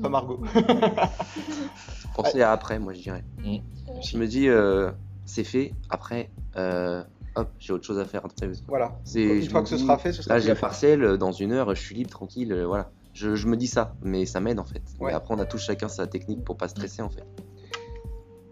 Pas 0.00 0.08
Mm. 0.08 0.12
Margot. 0.12 0.40
Penser 2.14 2.40
à 2.42 2.52
après, 2.52 2.78
moi 2.78 2.94
je 2.94 3.00
dirais. 3.02 3.24
Mm. 3.38 3.56
Je 4.02 4.16
me 4.16 4.26
dis, 4.26 4.48
euh, 4.48 4.90
c'est 5.26 5.44
fait, 5.44 5.72
après, 5.90 6.30
euh, 6.56 7.02
hop, 7.36 7.48
j'ai 7.58 7.72
autre 7.72 7.84
chose 7.84 7.98
à 7.98 8.04
faire. 8.04 8.24
après. 8.24 8.50
voilà. 8.68 8.98
Une 9.14 9.40
je 9.42 9.50
fois 9.50 9.62
que 9.62 9.68
ce 9.68 9.76
sera 9.78 9.98
fait, 9.98 10.12
ce 10.12 10.22
sera 10.22 10.34
Là, 10.34 10.40
j'ai 10.40 10.50
à 10.50 10.54
le 10.54 10.58
faire. 10.58 10.68
partiel, 10.68 11.02
euh, 11.02 11.16
dans 11.16 11.32
une 11.32 11.52
heure, 11.52 11.74
je 11.74 11.80
suis 11.80 11.94
libre, 11.94 12.10
tranquille, 12.10 12.52
euh, 12.52 12.66
voilà. 12.66 12.90
Je, 13.14 13.34
je 13.34 13.46
me 13.46 13.56
dis 13.56 13.66
ça, 13.66 13.94
mais 14.02 14.24
ça 14.24 14.40
m'aide 14.40 14.58
en 14.58 14.64
fait. 14.64 14.82
Ouais. 15.00 15.08
Mais 15.08 15.12
après, 15.12 15.34
on 15.34 15.38
a 15.38 15.44
tous 15.44 15.58
chacun 15.58 15.88
sa 15.88 16.06
technique 16.06 16.44
pour 16.44 16.56
pas 16.56 16.68
stresser 16.68 17.02
en 17.02 17.10
fait. 17.10 17.24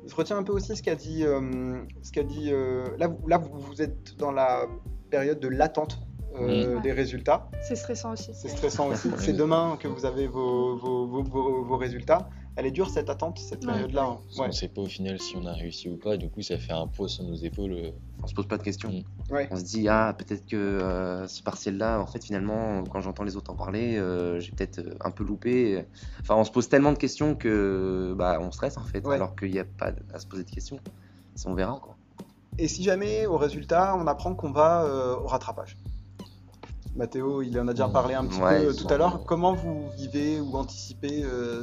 Je 0.06 0.14
retiens 0.14 0.36
un 0.38 0.42
peu 0.42 0.52
aussi 0.52 0.76
ce 0.76 0.82
qu'a 0.82 0.94
dit. 0.96 1.24
euh, 1.24 1.80
ce 2.02 2.10
qu'a 2.12 2.22
dit 2.24 2.50
euh, 2.52 2.84
là, 2.98 3.06
vous, 3.06 3.26
là, 3.28 3.38
vous 3.38 3.58
vous 3.58 3.80
êtes 3.82 4.16
dans 4.18 4.32
la 4.32 4.66
période 5.08 5.40
de 5.40 5.48
l'attente 5.48 5.98
euh, 6.38 6.80
des 6.80 6.92
résultats. 6.92 7.48
C'est 7.62 7.76
stressant 7.76 8.12
aussi. 8.12 8.30
C'est 8.34 8.48
stressant 8.48 8.88
aussi. 8.88 9.08
C'est 9.18 9.32
demain 9.32 9.76
que 9.80 9.88
vous 9.88 10.04
avez 10.04 10.26
vos, 10.26 10.76
vos, 10.76 11.06
vos, 11.06 11.22
vos- 11.22 11.64
vos 11.64 11.76
résultats. 11.76 12.28
Elle 12.56 12.66
est 12.66 12.70
dure 12.72 12.90
cette 12.90 13.08
attente, 13.08 13.38
cette 13.38 13.64
Ouais. 13.64 13.72
période-là. 13.72 14.02
hein. 14.04 14.18
Parce 14.26 14.38
Ouais. 14.38 14.46
qu'on 14.46 14.52
sait 14.52 14.68
pas 14.68 14.82
au 14.82 14.86
final 14.86 15.18
si 15.20 15.36
on 15.36 15.46
a 15.46 15.52
réussi 15.52 15.88
ou 15.88 15.96
pas. 15.96 16.16
Du 16.16 16.28
coup, 16.28 16.42
ça 16.42 16.58
fait 16.58 16.72
un 16.72 16.86
poids 16.88 17.08
sur 17.08 17.24
nos 17.24 17.34
épaules. 17.36 17.92
On 18.22 18.26
se 18.26 18.34
pose 18.34 18.46
pas 18.46 18.58
de 18.58 18.62
questions. 18.62 18.90
Mm. 18.90 19.32
Ouais. 19.32 19.48
On 19.50 19.56
se 19.56 19.62
dit, 19.64 19.88
ah, 19.88 20.14
peut-être 20.16 20.46
que 20.46 20.56
euh, 20.56 21.26
ce 21.26 21.42
partiel-là, 21.42 22.00
en 22.00 22.06
fait, 22.06 22.22
finalement, 22.24 22.82
quand 22.84 23.00
j'entends 23.00 23.24
les 23.24 23.36
autres 23.36 23.50
en 23.50 23.56
parler, 23.56 23.96
euh, 23.96 24.40
j'ai 24.40 24.52
peut-être 24.52 24.78
euh, 24.80 24.94
un 25.00 25.10
peu 25.10 25.24
loupé. 25.24 25.84
Enfin, 26.20 26.34
on 26.36 26.44
se 26.44 26.50
pose 26.50 26.68
tellement 26.68 26.92
de 26.92 26.98
questions 26.98 27.34
que 27.34 28.14
bah, 28.16 28.38
on 28.40 28.50
stresse 28.50 28.76
en 28.76 28.84
fait, 28.84 29.06
Ouais. 29.06 29.14
alors 29.16 29.34
qu'il 29.36 29.50
n'y 29.50 29.58
a 29.58 29.64
pas 29.64 29.92
à 30.12 30.18
se 30.18 30.26
poser 30.26 30.44
de 30.44 30.50
questions. 30.50 30.78
Ça, 31.34 31.48
on 31.48 31.54
verra 31.54 31.78
quoi. 31.80 31.96
Et 32.58 32.68
si 32.68 32.82
jamais 32.82 33.26
au 33.26 33.38
résultat, 33.38 33.96
on 33.96 34.06
apprend 34.06 34.34
qu'on 34.34 34.50
va 34.50 34.84
euh, 34.84 35.16
au 35.16 35.26
rattrapage 35.26 35.78
Mathéo, 36.96 37.40
il 37.42 37.58
en 37.60 37.68
a 37.68 37.72
déjà 37.72 37.88
parlé 37.88 38.14
un 38.14 38.26
petit 38.26 38.40
Ouais, 38.40 38.66
peu 38.66 38.74
tout 38.74 38.88
à 38.88 38.96
l'heure. 38.96 39.24
Comment 39.24 39.54
vous 39.54 39.88
vivez 39.96 40.40
ou 40.40 40.56
anticipez 40.56 41.22
euh, 41.22 41.62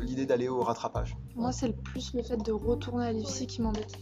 l'idée 0.00 0.26
d'aller 0.26 0.48
au 0.48 0.60
rattrapage? 0.60 1.16
Moi, 1.36 1.52
c'est 1.52 1.68
le 1.68 1.72
plus 1.72 2.12
le 2.14 2.22
fait 2.22 2.36
de 2.36 2.50
retourner 2.50 3.06
à 3.06 3.12
l'IFSI 3.12 3.46
qui 3.46 3.62
m'embête. 3.62 3.96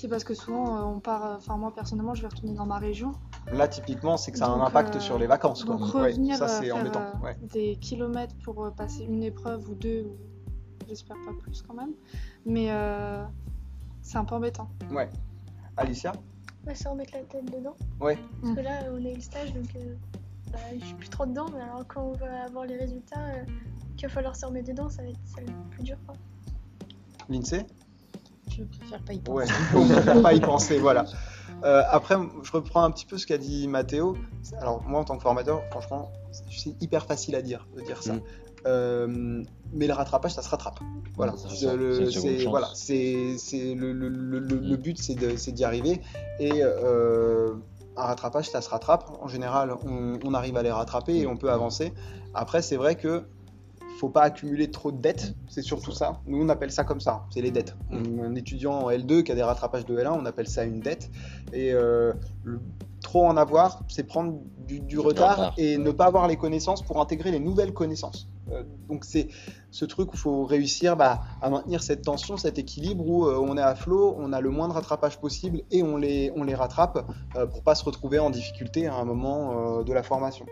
C'est 0.00 0.06
parce 0.06 0.22
que 0.22 0.32
souvent, 0.32 0.78
euh, 0.78 0.82
on 0.94 1.00
part. 1.00 1.24
euh, 1.26 1.36
Enfin, 1.38 1.56
moi, 1.56 1.72
personnellement, 1.74 2.14
je 2.14 2.22
vais 2.22 2.28
retourner 2.28 2.54
dans 2.54 2.66
ma 2.66 2.78
région. 2.78 3.12
Là, 3.50 3.66
typiquement, 3.66 4.16
c'est 4.16 4.30
que 4.30 4.38
ça 4.38 4.46
a 4.46 4.50
un 4.50 4.60
impact 4.60 4.94
euh, 4.94 5.00
sur 5.00 5.18
les 5.18 5.26
vacances. 5.26 5.64
Quoi. 5.64 5.74
Donc, 5.76 5.92
Ouais, 5.92 6.10
revenir 6.12 6.36
ça, 6.36 6.46
c'est 6.46 6.70
embêtant. 6.70 7.00
euh, 7.00 7.24
Ouais. 7.24 7.36
des 7.52 7.74
kilomètres 7.76 8.36
pour 8.44 8.72
passer 8.76 9.02
une 9.02 9.24
épreuve 9.24 9.68
ou 9.68 9.74
deux, 9.74 10.02
ou 10.02 10.16
j'espère 10.86 11.16
pas 11.26 11.32
plus 11.42 11.62
quand 11.62 11.74
même. 11.74 11.94
Mais 12.46 12.70
euh, 12.70 13.24
c'est 14.00 14.18
un 14.18 14.24
peu 14.24 14.36
embêtant. 14.36 14.68
Ouais. 14.92 15.08
Alicia 15.76 16.12
Ouais, 16.64 16.74
c'est 16.76 16.88
remettre 16.88 17.14
la 17.14 17.22
tête 17.24 17.46
dedans. 17.52 17.74
Ouais. 18.00 18.18
Parce 18.40 18.54
que 18.54 18.60
là, 18.60 18.82
on 18.92 18.98
eu 18.98 19.14
le 19.14 19.20
stage, 19.20 19.52
donc 19.52 19.74
euh, 19.74 19.94
bah, 20.52 20.58
je 20.78 20.84
suis 20.84 20.94
plus 20.94 21.08
trop 21.08 21.26
dedans. 21.26 21.46
Mais 21.52 21.60
alors, 21.62 21.84
quand 21.88 22.02
on 22.02 22.12
va 22.12 22.44
avoir 22.44 22.66
les 22.66 22.76
résultats, 22.76 23.18
euh, 23.18 23.44
qu'il 23.96 24.06
va 24.06 24.14
falloir 24.14 24.36
se 24.36 24.46
remettre 24.46 24.68
dedans, 24.68 24.88
ça 24.88 25.02
va 25.02 25.08
être, 25.08 25.18
ça 25.24 25.36
va 25.40 25.42
être 25.42 25.70
plus 25.70 25.82
dur. 25.82 25.96
Quoi. 26.06 26.14
L'INSEE 27.28 27.66
Je 28.50 28.62
préfère 28.78 29.00
pas 29.02 29.12
y 29.12 29.18
penser. 29.18 29.38
Ouais, 29.38 29.46
on 29.74 29.84
ne 29.84 29.92
préfère 29.94 30.22
pas 30.22 30.32
y 30.34 30.40
penser, 30.40 30.78
voilà. 30.78 31.04
Euh, 31.64 31.82
après, 31.90 32.16
je 32.42 32.52
reprends 32.52 32.84
un 32.84 32.90
petit 32.90 33.06
peu 33.06 33.18
ce 33.18 33.26
qu'a 33.26 33.38
dit 33.38 33.66
Mathéo. 33.68 34.16
Alors, 34.60 34.82
moi, 34.86 35.00
en 35.00 35.04
tant 35.04 35.16
que 35.16 35.22
formateur, 35.22 35.62
franchement, 35.70 36.10
c'est 36.32 36.74
hyper 36.80 37.04
facile 37.06 37.34
à 37.34 37.42
dire, 37.42 37.66
de 37.76 37.82
dire 37.82 38.02
ça. 38.02 38.14
Mm. 38.14 38.20
Euh, 38.66 39.42
mais 39.72 39.86
le 39.86 39.92
rattrapage, 39.94 40.32
ça 40.34 40.42
se 40.42 40.48
rattrape. 40.48 40.80
Voilà. 41.16 41.34
C'est 41.48 41.76
le- 41.76 42.48
voilà, 42.48 42.68
c'est 42.74 43.14
Mm. 43.74 43.80
le 43.80 44.76
but, 44.76 44.98
c'est 44.98 45.52
d'y 45.52 45.64
arriver. 45.64 46.00
Et 46.40 46.62
euh, 46.62 47.54
un 47.96 48.02
rattrapage, 48.02 48.50
ça 48.50 48.60
se 48.60 48.70
rattrape. 48.70 49.10
En 49.20 49.28
général, 49.28 49.74
on, 49.84 50.18
on 50.24 50.34
arrive 50.34 50.56
à 50.56 50.62
les 50.62 50.70
rattraper 50.72 51.16
et 51.16 51.26
on 51.26 51.36
peut 51.36 51.50
avancer. 51.50 51.92
Après, 52.34 52.62
c'est 52.62 52.76
vrai 52.76 52.94
que 52.96 53.24
faut 53.98 54.08
pas 54.08 54.22
accumuler 54.22 54.70
trop 54.70 54.92
de 54.92 55.00
dettes, 55.00 55.34
c'est 55.48 55.62
surtout 55.62 55.92
ça. 55.92 56.20
Nous, 56.26 56.42
on 56.42 56.48
appelle 56.48 56.70
ça 56.70 56.84
comme 56.84 57.00
ça, 57.00 57.24
c'est 57.30 57.42
les 57.42 57.50
dettes. 57.50 57.76
Mm. 57.90 58.20
Un 58.20 58.34
étudiant 58.34 58.74
en 58.74 58.90
L2 58.90 59.22
qui 59.22 59.32
a 59.32 59.34
des 59.34 59.42
rattrapages 59.42 59.84
de 59.84 59.96
L1, 59.96 60.12
on 60.20 60.26
appelle 60.26 60.48
ça 60.48 60.64
une 60.64 60.80
dette. 60.80 61.10
Et 61.52 61.72
euh, 61.72 62.12
le- 62.44 62.60
trop 63.02 63.26
en 63.26 63.36
avoir, 63.36 63.82
c'est 63.88 64.04
prendre 64.04 64.38
du, 64.66 64.98
retard 64.98 65.30
retard. 65.30 65.54
et 65.56 65.78
ne 65.78 65.90
pas 65.90 66.06
avoir 66.06 66.28
les 66.28 66.36
connaissances 66.36 66.82
pour 66.82 67.00
intégrer 67.00 67.30
les 67.30 67.40
nouvelles 67.40 67.72
connaissances. 67.72 68.28
Euh, 68.52 68.62
donc 68.88 69.04
c'est 69.04 69.28
ce 69.70 69.84
truc 69.84 70.10
où 70.12 70.14
il 70.14 70.18
faut 70.18 70.44
réussir 70.44 70.96
bah, 70.96 71.20
à 71.40 71.50
maintenir 71.50 71.82
cette 71.82 72.02
tension, 72.02 72.36
cet 72.36 72.58
équilibre 72.58 73.06
où 73.06 73.26
euh, 73.26 73.38
on 73.40 73.56
est 73.56 73.62
à 73.62 73.74
flot, 73.74 74.16
on 74.18 74.32
a 74.32 74.40
le 74.40 74.50
moins 74.50 74.68
de 74.68 74.72
rattrapage 74.72 75.18
possible 75.18 75.62
et 75.70 75.82
on 75.82 75.96
les, 75.96 76.32
on 76.36 76.44
les 76.44 76.54
rattrape 76.54 77.06
euh, 77.36 77.46
pour 77.46 77.62
pas 77.62 77.74
se 77.74 77.84
retrouver 77.84 78.18
en 78.18 78.30
difficulté 78.30 78.86
à 78.86 78.94
un 78.94 79.04
moment 79.04 79.82
de 79.82 79.92
la 79.92 80.02
formation. 80.02 80.46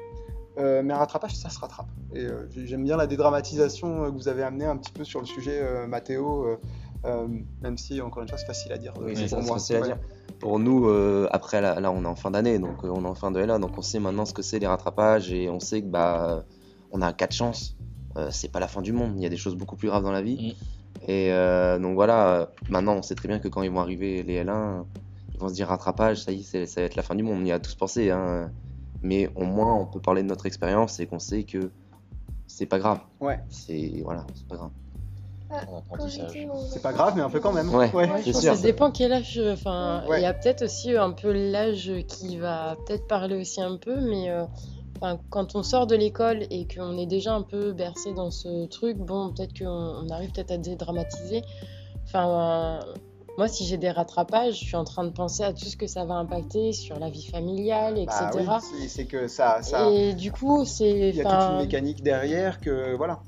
Euh, 0.58 0.82
mais 0.82 0.94
un 0.94 0.98
rattrapage, 0.98 1.36
ça 1.36 1.50
se 1.50 1.58
rattrape. 1.58 1.88
Et 2.14 2.24
euh, 2.24 2.48
j'aime 2.64 2.84
bien 2.84 2.96
la 2.96 3.06
dédramatisation 3.06 4.04
euh, 4.04 4.10
que 4.10 4.14
vous 4.14 4.28
avez 4.28 4.42
amenée 4.42 4.64
un 4.64 4.76
petit 4.76 4.92
peu 4.92 5.04
sur 5.04 5.20
le 5.20 5.26
sujet, 5.26 5.60
euh, 5.60 5.86
Mathéo, 5.86 6.44
euh, 6.46 6.56
euh, 7.04 7.28
même 7.60 7.76
si, 7.76 8.00
encore 8.00 8.22
une 8.22 8.28
fois, 8.28 8.38
c'est 8.38 8.46
facile 8.46 8.72
à 8.72 8.78
dire. 8.78 8.94
Oui, 9.00 9.12
c'est 9.16 9.28
facile 9.28 9.76
à 9.76 9.80
dire. 9.80 9.98
Pour 10.40 10.58
nous, 10.58 10.88
euh, 10.88 11.28
après, 11.30 11.60
là, 11.60 11.78
là, 11.80 11.90
on 11.90 12.04
est 12.04 12.08
en 12.08 12.16
fin 12.16 12.30
d'année, 12.30 12.58
donc 12.58 12.84
euh, 12.84 12.88
on 12.88 13.04
est 13.04 13.08
en 13.08 13.14
fin 13.14 13.30
de 13.30 13.40
L1, 13.40 13.60
donc 13.60 13.76
on 13.76 13.82
sait 13.82 14.00
maintenant 14.00 14.24
ce 14.24 14.34
que 14.34 14.42
c'est 14.42 14.58
les 14.58 14.66
rattrapages 14.66 15.32
et 15.32 15.48
on 15.48 15.60
sait 15.60 15.82
que 15.82 15.86
bah, 15.86 16.44
on 16.90 17.02
a 17.02 17.12
quatre 17.12 17.34
chances. 17.34 17.76
Euh, 18.16 18.28
c'est 18.30 18.50
pas 18.50 18.60
la 18.60 18.68
fin 18.68 18.80
du 18.80 18.92
monde, 18.92 19.12
il 19.16 19.22
y 19.22 19.26
a 19.26 19.28
des 19.28 19.36
choses 19.36 19.56
beaucoup 19.56 19.76
plus 19.76 19.88
graves 19.88 20.02
dans 20.02 20.12
la 20.12 20.22
vie. 20.22 20.56
Et 21.06 21.32
euh, 21.32 21.78
donc 21.78 21.94
voilà, 21.94 22.50
maintenant 22.70 22.94
on 22.94 23.02
sait 23.02 23.14
très 23.14 23.28
bien 23.28 23.38
que 23.38 23.48
quand 23.48 23.62
ils 23.62 23.70
vont 23.70 23.80
arriver 23.80 24.22
les 24.22 24.42
L1, 24.42 24.84
ils 25.34 25.38
vont 25.38 25.48
se 25.48 25.54
dire 25.54 25.68
rattrapage, 25.68 26.22
ça 26.22 26.32
y 26.32 26.40
est, 26.40 26.66
ça 26.66 26.80
va 26.80 26.86
être 26.86 26.96
la 26.96 27.02
fin 27.02 27.14
du 27.14 27.22
monde. 27.22 27.40
On 27.42 27.44
y 27.44 27.52
a 27.52 27.58
tous 27.58 27.74
pensé, 27.74 28.10
hein. 28.10 28.50
Mais 29.02 29.30
au 29.36 29.44
moins 29.44 29.74
on 29.74 29.86
peut 29.86 30.00
parler 30.00 30.22
de 30.22 30.28
notre 30.28 30.46
expérience 30.46 31.00
et 31.00 31.06
qu'on 31.06 31.18
sait 31.18 31.44
que 31.44 31.70
c'est 32.46 32.66
pas 32.66 32.78
grave. 32.78 33.00
Ouais. 33.20 33.40
C'est 33.48 34.02
voilà, 34.04 34.24
c'est 34.34 34.46
pas 34.46 34.56
grave. 34.56 34.70
au- 35.50 36.56
C'est 36.70 36.82
pas 36.82 36.92
grave, 36.92 37.14
mais 37.16 37.22
un 37.22 37.30
peu 37.30 37.38
quand 37.40 37.52
même. 37.52 37.72
Ouais. 37.72 37.90
Ouais, 37.94 38.08
C'est 38.18 38.26
je 38.26 38.32
pense 38.32 38.42
sûr. 38.42 38.50
que 38.52 38.56
ça 38.56 38.62
dépend 38.62 38.90
quel 38.90 39.12
âge. 39.12 39.38
euh, 39.38 39.52
Enfin, 39.52 40.02
il 40.06 40.10
Ouais. 40.10 40.22
y 40.22 40.26
a 40.26 40.34
peut-être 40.34 40.62
aussi 40.62 40.96
un 40.96 41.12
peu 41.12 41.32
l'âge 41.32 41.92
qui 42.08 42.36
va 42.38 42.76
peut-être 42.86 43.06
parler 43.06 43.36
aussi 43.36 43.60
un 43.62 43.76
peu, 43.76 44.00
mais 44.00 44.28
euh, 44.30 44.44
enfin, 44.96 45.18
quand 45.30 45.54
on 45.54 45.62
sort 45.62 45.86
de 45.86 45.94
l'école 45.94 46.42
et 46.50 46.66
qu'on 46.66 46.98
est 46.98 47.06
déjà 47.06 47.34
un 47.34 47.42
peu 47.42 47.72
bercé 47.72 48.12
dans 48.12 48.30
ce 48.30 48.66
truc, 48.66 48.96
bon, 48.98 49.32
peut-être 49.32 49.56
qu'on 49.58 49.66
on 49.68 50.08
arrive 50.10 50.32
peut-être 50.32 50.50
à 50.50 50.58
dédramatiser. 50.58 51.42
Enfin, 52.06 52.80
euh, 52.82 52.94
moi, 53.38 53.48
si 53.48 53.64
j'ai 53.66 53.76
des 53.76 53.90
rattrapages, 53.90 54.54
je 54.60 54.64
suis 54.64 54.76
en 54.76 54.84
train 54.84 55.04
de 55.04 55.10
penser 55.10 55.42
à 55.42 55.52
tout 55.52 55.66
ce 55.66 55.76
que 55.76 55.86
ça 55.86 56.04
va 56.04 56.14
impacter 56.14 56.72
sur 56.72 56.98
la 56.98 57.10
vie 57.10 57.26
familiale, 57.26 57.98
etc. 57.98 58.26
Bah 58.46 58.60
oui, 58.72 58.88
c'est- 58.88 59.04
que 59.06 59.28
ça, 59.28 59.62
ça, 59.62 59.88
Et 59.90 60.14
du 60.14 60.32
coup, 60.32 60.64
c'est. 60.64 61.10
il 61.10 61.14
y 61.16 61.20
a 61.20 61.24
toute 61.24 61.48
une 61.52 61.58
mécanique 61.58 62.02
derrière 62.02 62.60
que 62.60 62.94
voilà. 62.96 63.20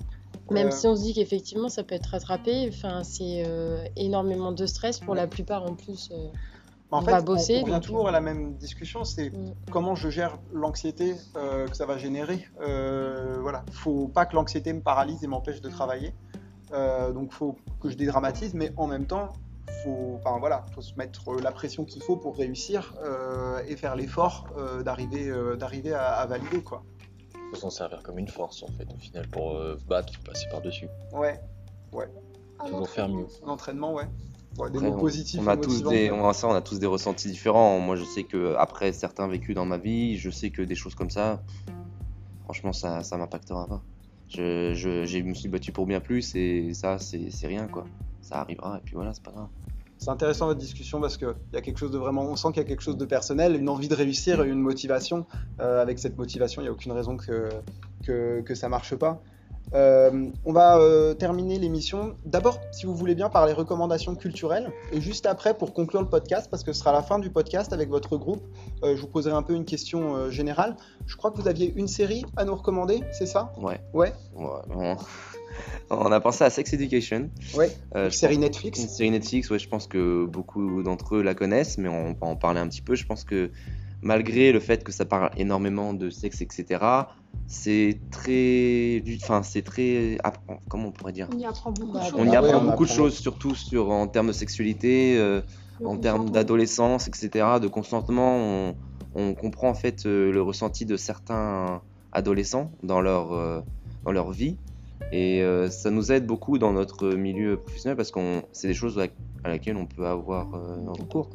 Même 0.51 0.69
Euh, 0.69 0.71
si 0.71 0.87
on 0.87 0.97
se 0.97 1.03
dit 1.03 1.13
qu'effectivement 1.13 1.69
ça 1.69 1.83
peut 1.85 1.95
être 1.95 2.07
rattrapé, 2.07 2.71
enfin, 2.73 3.03
c'est 3.05 3.43
euh, 3.47 3.85
énormément 3.97 4.51
de 4.51 4.65
stress 4.65 4.99
pour 4.99 5.15
la 5.15 5.27
plupart 5.27 5.63
en 5.65 5.75
plus. 5.75 6.09
euh, 6.11 6.29
en 6.91 7.01
on 7.01 7.05
fait, 7.05 7.11
va 7.11 7.21
bosser, 7.21 7.59
on 7.59 7.63
revient 7.65 7.73
donc, 7.75 7.83
toujours 7.83 8.09
à 8.09 8.13
la 8.13 8.23
même 8.23 8.55
discussion, 8.55 9.05
c'est 9.05 9.29
Mm. 9.29 9.53
comment 9.71 9.95
je 9.95 10.09
gère 10.09 10.39
l'anxiété 10.55 11.17
euh, 11.37 11.67
que 11.69 11.77
ça 11.77 11.85
va 11.85 11.99
générer. 11.99 12.49
Euh, 12.63 13.37
voilà, 13.43 13.63
faut 13.73 14.09
pas 14.09 14.25
que 14.25 14.35
l'anxiété 14.37 14.73
me 14.73 14.81
paralyse 14.81 15.23
et 15.23 15.27
m'empêche 15.27 15.61
de 15.61 15.69
travailler. 15.69 16.15
Euh, 16.73 17.13
donc 17.13 17.33
faut 17.33 17.57
que 17.81 17.91
je 17.91 17.97
dédramatise, 17.97 18.55
mais 18.55 18.73
en 18.79 18.87
même 18.87 19.05
temps, 19.07 19.29
faut, 19.71 20.15
enfin 20.23 20.39
voilà, 20.39 20.65
faut 20.75 20.83
se 20.83 20.95
mettre 20.97 21.33
la 21.41 21.53
pression 21.53 21.85
qu'il 21.85 22.03
faut 22.03 22.17
pour 22.17 22.37
réussir 22.37 22.95
euh, 23.03 23.63
et 23.67 23.77
faire 23.77 23.97
l'effort 23.97 24.47
euh, 24.57 24.83
d'arriver, 24.83 25.29
euh, 25.29 25.57
d'arriver 25.57 25.93
à, 25.95 26.13
à 26.15 26.27
valider 26.27 26.63
quoi. 26.63 26.83
faut 27.51 27.57
s'en 27.61 27.71
servir 27.71 28.03
comme 28.03 28.19
une 28.19 28.29
force 28.29 28.63
en 28.63 28.69
fait 28.69 28.87
au 28.93 28.99
final 28.99 29.27
pour 29.29 29.53
euh, 29.57 29.77
battre, 29.89 30.13
passer 30.25 30.47
par 30.51 30.61
dessus. 30.61 30.89
Ouais, 31.13 31.41
un 32.61 32.67
Toujours 32.67 32.89
faire 32.89 33.09
mieux. 33.09 33.27
l'entraînement, 33.47 33.95
ouais. 33.95 34.07
Ouais, 34.59 34.71
des 34.71 34.79
Après, 34.79 34.91
mots 34.91 34.97
on- 34.97 35.01
positifs. 35.01 35.41
On 35.41 35.47
a 35.47 35.57
tous 35.57 35.83
des, 35.85 36.11
on 36.11 36.29
a 36.29 36.33
ça, 36.33 36.49
on 36.49 36.55
a 36.55 36.61
tous 36.61 36.81
des 36.81 36.87
ressentis 36.87 37.29
différents. 37.31 37.79
Moi, 37.79 37.95
je 37.95 38.03
sais 38.05 38.25
que 38.25 38.57
après 38.57 38.93
certains 38.93 39.29
vécus 39.29 39.55
dans 39.55 39.65
ma 39.65 39.79
vie, 39.79 40.17
je 40.17 40.31
sais 40.31 40.51
que 40.51 40.63
des 40.63 40.75
choses 40.75 40.97
comme 40.97 41.11
ça, 41.11 41.41
franchement, 42.45 42.73
ça, 42.73 43.03
ça 43.05 43.17
m'impactera 43.17 43.69
pas. 43.69 43.83
Je, 44.29 44.75
je, 44.75 45.05
j'ai- 45.05 45.23
me 45.23 45.33
suis 45.35 45.49
battu 45.49 45.71
pour 45.73 45.87
bien 45.87 46.01
plus 46.01 46.35
et 46.35 46.75
ça, 46.75 46.99
c'est 46.99 47.31
c'est 47.31 47.47
rien 47.47 47.67
quoi. 47.69 47.85
Ça 48.21 48.41
arrivera 48.41 48.79
et 48.79 48.81
puis 48.85 48.95
voilà, 48.95 49.13
c'est 49.15 49.23
pas 49.23 49.33
grave. 49.33 49.49
C'est 49.99 50.11
intéressant 50.11 50.47
votre 50.47 50.61
discussion 50.61 51.01
parce 51.01 51.17
qu'il 51.17 51.35
y 51.53 51.57
a 51.57 51.61
quelque 51.61 51.79
chose 51.79 51.91
de 51.91 51.99
vraiment, 51.99 52.23
on 52.23 52.37
sent 52.37 52.49
qu'il 52.49 52.59
y 52.59 52.65
a 52.65 52.69
quelque 52.69 52.83
chose 52.83 52.97
de 52.97 53.05
personnel, 53.05 53.57
une 53.57 53.69
envie 53.69 53.89
de 53.89 53.97
réussir, 53.97 54.43
une 54.45 54.61
motivation. 54.61 55.27
Euh, 55.61 55.83
avec 55.83 55.99
cette 55.99 56.17
motivation, 56.17 56.63
il 56.63 56.67
n'y 56.67 56.69
a 56.69 56.73
aucune 56.73 56.93
raison 56.93 57.17
que, 57.17 57.49
que, 58.05 58.41
que 58.43 58.55
ça 58.55 58.69
marche 58.69 58.95
pas. 58.95 59.21
Euh, 59.75 60.31
on 60.45 60.53
va 60.53 60.79
euh, 60.79 61.15
terminer 61.15 61.59
l'émission. 61.59 62.17
D'abord, 62.25 62.61
si 62.71 62.87
vous 62.87 62.95
voulez 62.95 63.15
bien, 63.15 63.29
par 63.29 63.47
les 63.47 63.53
recommandations 63.53 64.15
culturelles. 64.15 64.71
Et 64.93 65.01
juste 65.01 65.27
après, 65.27 65.55
pour 65.55 65.75
conclure 65.75 66.01
le 66.01 66.09
podcast, 66.09 66.49
parce 66.51 66.63
que 66.63 66.73
ce 66.73 66.81
sera 66.81 66.93
la 66.93 67.03
fin 67.03 67.19
du 67.19 67.31
podcast 67.31 67.73
avec 67.73 67.89
votre 67.89 68.17
groupe, 68.17 68.43
euh, 68.83 68.97
je 68.97 69.01
vous 69.01 69.09
poserai 69.09 69.35
un 69.35 69.43
peu 69.43 69.55
une 69.55 69.65
question 69.65 70.31
générale. 70.31 70.77
Je 71.07 71.17
crois 71.17 71.31
que 71.31 71.41
vous 71.41 71.49
aviez 71.49 71.73
une 71.77 71.89
série 71.89 72.25
à 72.37 72.45
nous 72.45 72.55
recommander, 72.55 73.03
c'est 73.13 73.27
ça? 73.27 73.53
Ouais. 73.61 73.81
Ouais? 73.93 74.13
Ouais, 74.35 74.97
on... 75.91 76.13
a 76.13 76.21
pensé 76.21 76.45
à 76.45 76.51
Sex 76.51 76.73
Education. 76.73 77.31
Ouais. 77.55 77.71
Euh, 77.97 78.07
Une 78.07 78.11
je 78.11 78.17
série 78.17 78.35
pense- 78.37 78.43
Netflix. 78.45 78.81
Une 78.83 78.89
série 78.89 79.11
Netflix, 79.11 79.51
ouais, 79.51 79.59
je 79.59 79.69
pense 79.69 79.87
que 79.87 80.25
beaucoup 80.27 80.83
d'entre 80.83 81.17
eux 81.17 81.23
la 81.23 81.35
connaissent, 81.35 81.79
mais 81.79 81.89
on 81.89 82.15
peut 82.15 82.27
en 82.27 82.37
parler 82.37 82.61
un 82.61 82.69
petit 82.69 82.83
peu. 82.83 82.95
Je 82.95 83.07
pense 83.07 83.25
que 83.25 83.51
malgré 84.03 84.53
le 84.53 84.61
fait 84.61 84.85
que 84.85 84.93
ça 84.93 85.05
parle 85.05 85.31
énormément 85.37 85.93
de 85.95 86.11
sexe, 86.11 86.41
etc., 86.41 86.85
c'est 87.47 87.99
très. 88.11 89.03
Enfin, 89.23 89.43
c'est 89.43 89.63
très. 89.63 90.19
Comment 90.69 90.89
on 90.89 90.93
pourrait 90.93 91.13
dire? 91.13 91.29
On 91.35 91.39
y 91.39 91.45
apprend 91.47 91.73
beaucoup 91.73 91.93
de 91.93 91.99
Bah, 91.99 92.05
choses. 92.05 92.15
On 92.17 92.25
y 92.25 92.29
Ouais, 92.31 92.37
apprend 92.37 92.61
beaucoup 92.65 92.85
de 92.85 92.91
choses, 92.91 93.15
surtout 93.19 93.55
sur, 93.55 93.91
en 93.91 94.07
termes 94.07 94.29
de 94.29 94.33
sexualité, 94.33 95.17
euh, 95.19 95.41
en 95.85 95.97
termes 95.97 96.31
d'adolescence, 96.31 97.09
etc., 97.09 97.47
de 97.61 97.69
consentement. 97.69 98.37
On, 98.37 98.75
on 99.15 99.35
comprend 99.35 99.71
en 99.71 99.75
fait 99.75 100.05
euh, 100.07 100.31
le 100.31 100.43
ressenti 100.43 100.85
de 100.85 100.97
certains 100.97 101.81
adolescents 102.13 102.71
dans 102.83 103.01
leur, 103.01 103.33
euh, 103.33 103.61
dans 104.05 104.13
leur 104.13 104.31
vie. 104.31 104.57
Et 105.13 105.43
euh, 105.43 105.71
ça 105.71 105.91
nous 105.91 106.13
aide 106.13 106.27
beaucoup 106.27 106.59
dans 106.59 106.73
notre 106.73 107.09
milieu 107.15 107.57
professionnel 107.57 107.97
parce 107.97 108.11
que 108.11 108.43
c'est 108.53 108.69
des 108.69 108.75
choses 108.75 109.01
à, 109.45 109.49
laquelle 109.49 109.77
on 109.77 109.87
peut 109.87 110.07
avoir 110.07 110.55
euh, 110.55 110.77
recours. 110.89 111.29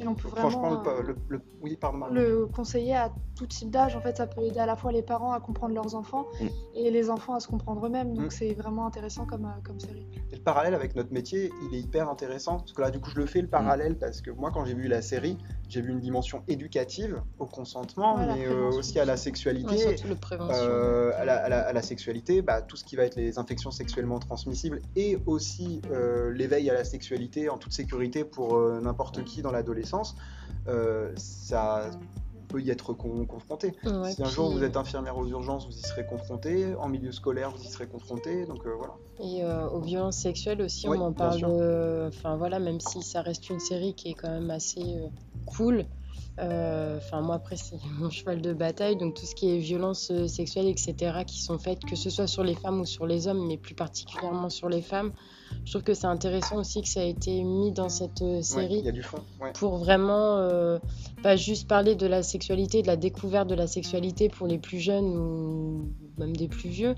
Et 0.00 0.06
on 0.06 0.14
peut 0.14 0.28
Franchement, 0.28 0.74
vraiment 0.80 1.00
le, 1.02 1.08
le- 1.08 1.16
le- 1.28 1.40
oui, 1.62 1.76
pardon. 1.76 1.98
Marie. 1.98 2.16
euh, 2.18 2.40
le 2.40 2.46
conseiller 2.46 2.94
à 2.94 3.12
tout 3.36 3.46
type 3.46 3.70
d'âge. 3.70 3.96
En 3.96 4.00
fait, 4.00 4.16
ça 4.16 4.26
peut 4.26 4.42
aider 4.42 4.58
à 4.60 4.66
la 4.66 4.76
fois 4.76 4.92
les 4.92 5.02
parents 5.02 5.32
à 5.32 5.40
comprendre 5.40 5.74
leurs 5.74 5.94
enfants 5.94 6.26
Mm. 6.40 6.46
et 6.76 6.90
les 6.90 7.10
enfants 7.10 7.34
à 7.34 7.40
se 7.40 7.48
comprendre 7.48 7.86
eux-mêmes. 7.86 8.10
Mm. 8.12 8.14
Donc 8.16 8.32
c'est 8.32 8.52
vraiment 8.54 8.86
intéressant 8.86 9.24
comme, 9.26 9.44
euh, 9.46 9.60
comme 9.64 9.80
série. 9.80 10.06
Et 10.32 10.36
le 10.36 10.42
parallèle 10.42 10.74
avec 10.74 10.94
notre 10.94 11.12
métier, 11.12 11.50
il 11.70 11.76
est 11.76 11.80
hyper 11.80 12.08
intéressant. 12.08 12.58
Parce 12.58 12.72
que 12.72 12.80
là, 12.82 12.90
du 12.90 13.00
coup, 13.00 13.10
je 13.10 13.16
le 13.18 13.26
fais 13.26 13.40
le 13.40 13.48
parallèle 13.48 13.96
parce 13.98 14.20
que 14.20 14.30
moi, 14.30 14.50
quand 14.52 14.64
j'ai 14.64 14.74
vu 14.74 14.88
la 14.88 15.02
série, 15.02 15.36
j'ai 15.68 15.80
vu 15.80 15.90
une 15.90 16.00
dimension 16.00 16.42
éducative 16.48 17.20
au 17.38 17.46
consentement, 17.46 18.16
Ouais, 18.16 18.26
mais 18.26 18.46
euh, 18.46 18.68
aussi 18.70 18.98
à 19.00 19.04
la 19.04 19.16
sexualité. 19.16 19.74
Ouais, 19.74 19.96
surtout 19.96 20.08
le 20.08 20.14
prévention. 20.16 20.64
Euh, 20.64 21.10
à, 21.16 21.24
la, 21.24 21.36
à 21.44 21.48
la- 21.48 21.66
à 21.68 21.72
la 21.72 21.82
sexualité, 21.82 22.42
bah, 22.42 22.62
tout 22.62 22.76
ce 22.76 22.84
qui 22.84 22.96
va 22.96 23.04
être 23.04 23.16
les 23.16 23.38
infections 23.38 23.70
sexuellement 23.70 24.18
transmissibles 24.18 24.80
et 24.96 25.18
aussi 25.26 25.80
euh, 25.90 26.32
l'éveil 26.32 26.68
à 26.70 26.74
la 26.74 26.84
sexualité 26.84 27.43
en 27.48 27.58
toute 27.58 27.72
sécurité 27.72 28.24
pour 28.24 28.56
euh, 28.56 28.80
n'importe 28.80 29.24
qui 29.24 29.42
dans 29.42 29.50
l'adolescence, 29.52 30.16
euh, 30.68 31.12
ça 31.16 31.90
peut 32.48 32.60
y 32.60 32.70
être 32.70 32.92
con- 32.92 33.24
confronté. 33.26 33.74
Ouais, 33.84 34.12
si 34.12 34.22
un 34.22 34.26
puis- 34.26 34.34
jour 34.34 34.50
vous 34.52 34.62
êtes 34.62 34.76
infirmière 34.76 35.16
aux 35.18 35.26
urgences, 35.26 35.66
vous 35.66 35.72
y 35.76 35.80
serez 35.82 36.06
confronté. 36.06 36.74
En 36.76 36.88
milieu 36.88 37.10
scolaire, 37.12 37.50
vous 37.50 37.62
y 37.62 37.66
serez 37.66 37.86
confronté. 37.88 38.46
Donc 38.46 38.64
euh, 38.66 38.74
voilà. 38.76 38.94
Et 39.20 39.42
euh, 39.44 39.68
aux 39.70 39.80
violences 39.80 40.18
sexuelles 40.18 40.62
aussi, 40.62 40.88
Oui, 40.88 40.98
on 41.00 41.06
en 41.06 41.12
parle. 41.12 41.44
Enfin 42.08 42.36
voilà, 42.36 42.58
même 42.58 42.80
si 42.80 43.02
ça 43.02 43.22
reste 43.22 43.48
une 43.50 43.60
série 43.60 43.94
qui 43.94 44.10
est 44.10 44.14
quand 44.14 44.30
même 44.30 44.50
assez 44.50 44.82
euh, 44.82 45.08
cool. 45.46 45.84
Enfin 46.38 47.20
moi 47.22 47.36
après 47.36 47.56
c'est 47.56 47.78
mon 47.98 48.10
cheval 48.10 48.40
de 48.42 48.52
bataille, 48.52 48.96
donc 48.96 49.14
tout 49.14 49.26
ce 49.26 49.34
qui 49.34 49.50
est 49.54 49.58
violences 49.58 50.12
sexuelles, 50.26 50.66
etc., 50.68 51.22
qui 51.26 51.40
sont 51.42 51.58
faites, 51.58 51.84
que 51.84 51.96
ce 51.96 52.10
soit 52.10 52.26
sur 52.26 52.42
les 52.42 52.54
femmes 52.56 52.80
ou 52.80 52.86
sur 52.86 53.06
les 53.06 53.28
hommes, 53.28 53.46
mais 53.46 53.56
plus 53.56 53.74
particulièrement 53.74 54.50
sur 54.50 54.68
les 54.68 54.82
femmes. 54.82 55.12
Je 55.64 55.70
trouve 55.72 55.82
que 55.82 55.94
c'est 55.94 56.06
intéressant 56.06 56.56
aussi 56.56 56.82
que 56.82 56.88
ça 56.88 57.00
a 57.00 57.04
été 57.04 57.42
mis 57.42 57.72
dans 57.72 57.88
cette 57.88 58.22
euh, 58.22 58.36
Ouais, 58.36 58.42
série 58.42 58.78
Il 58.78 58.84
y 58.84 58.88
a 58.88 58.92
du 58.92 59.02
fond. 59.02 59.18
ouais. 59.40 59.52
pour 59.54 59.78
vraiment 59.78 60.38
euh, 60.38 60.78
pas 61.22 61.36
juste 61.36 61.68
parler 61.68 61.94
de 61.94 62.06
la 62.06 62.22
sexualité, 62.22 62.82
de 62.82 62.86
la 62.86 62.96
découverte 62.96 63.48
de 63.48 63.54
la 63.54 63.66
sexualité 63.66 64.28
pour 64.28 64.46
les 64.46 64.58
plus 64.58 64.78
jeunes 64.78 65.16
ou 65.16 65.88
même 66.18 66.36
des 66.36 66.48
plus 66.48 66.68
vieux, 66.68 66.94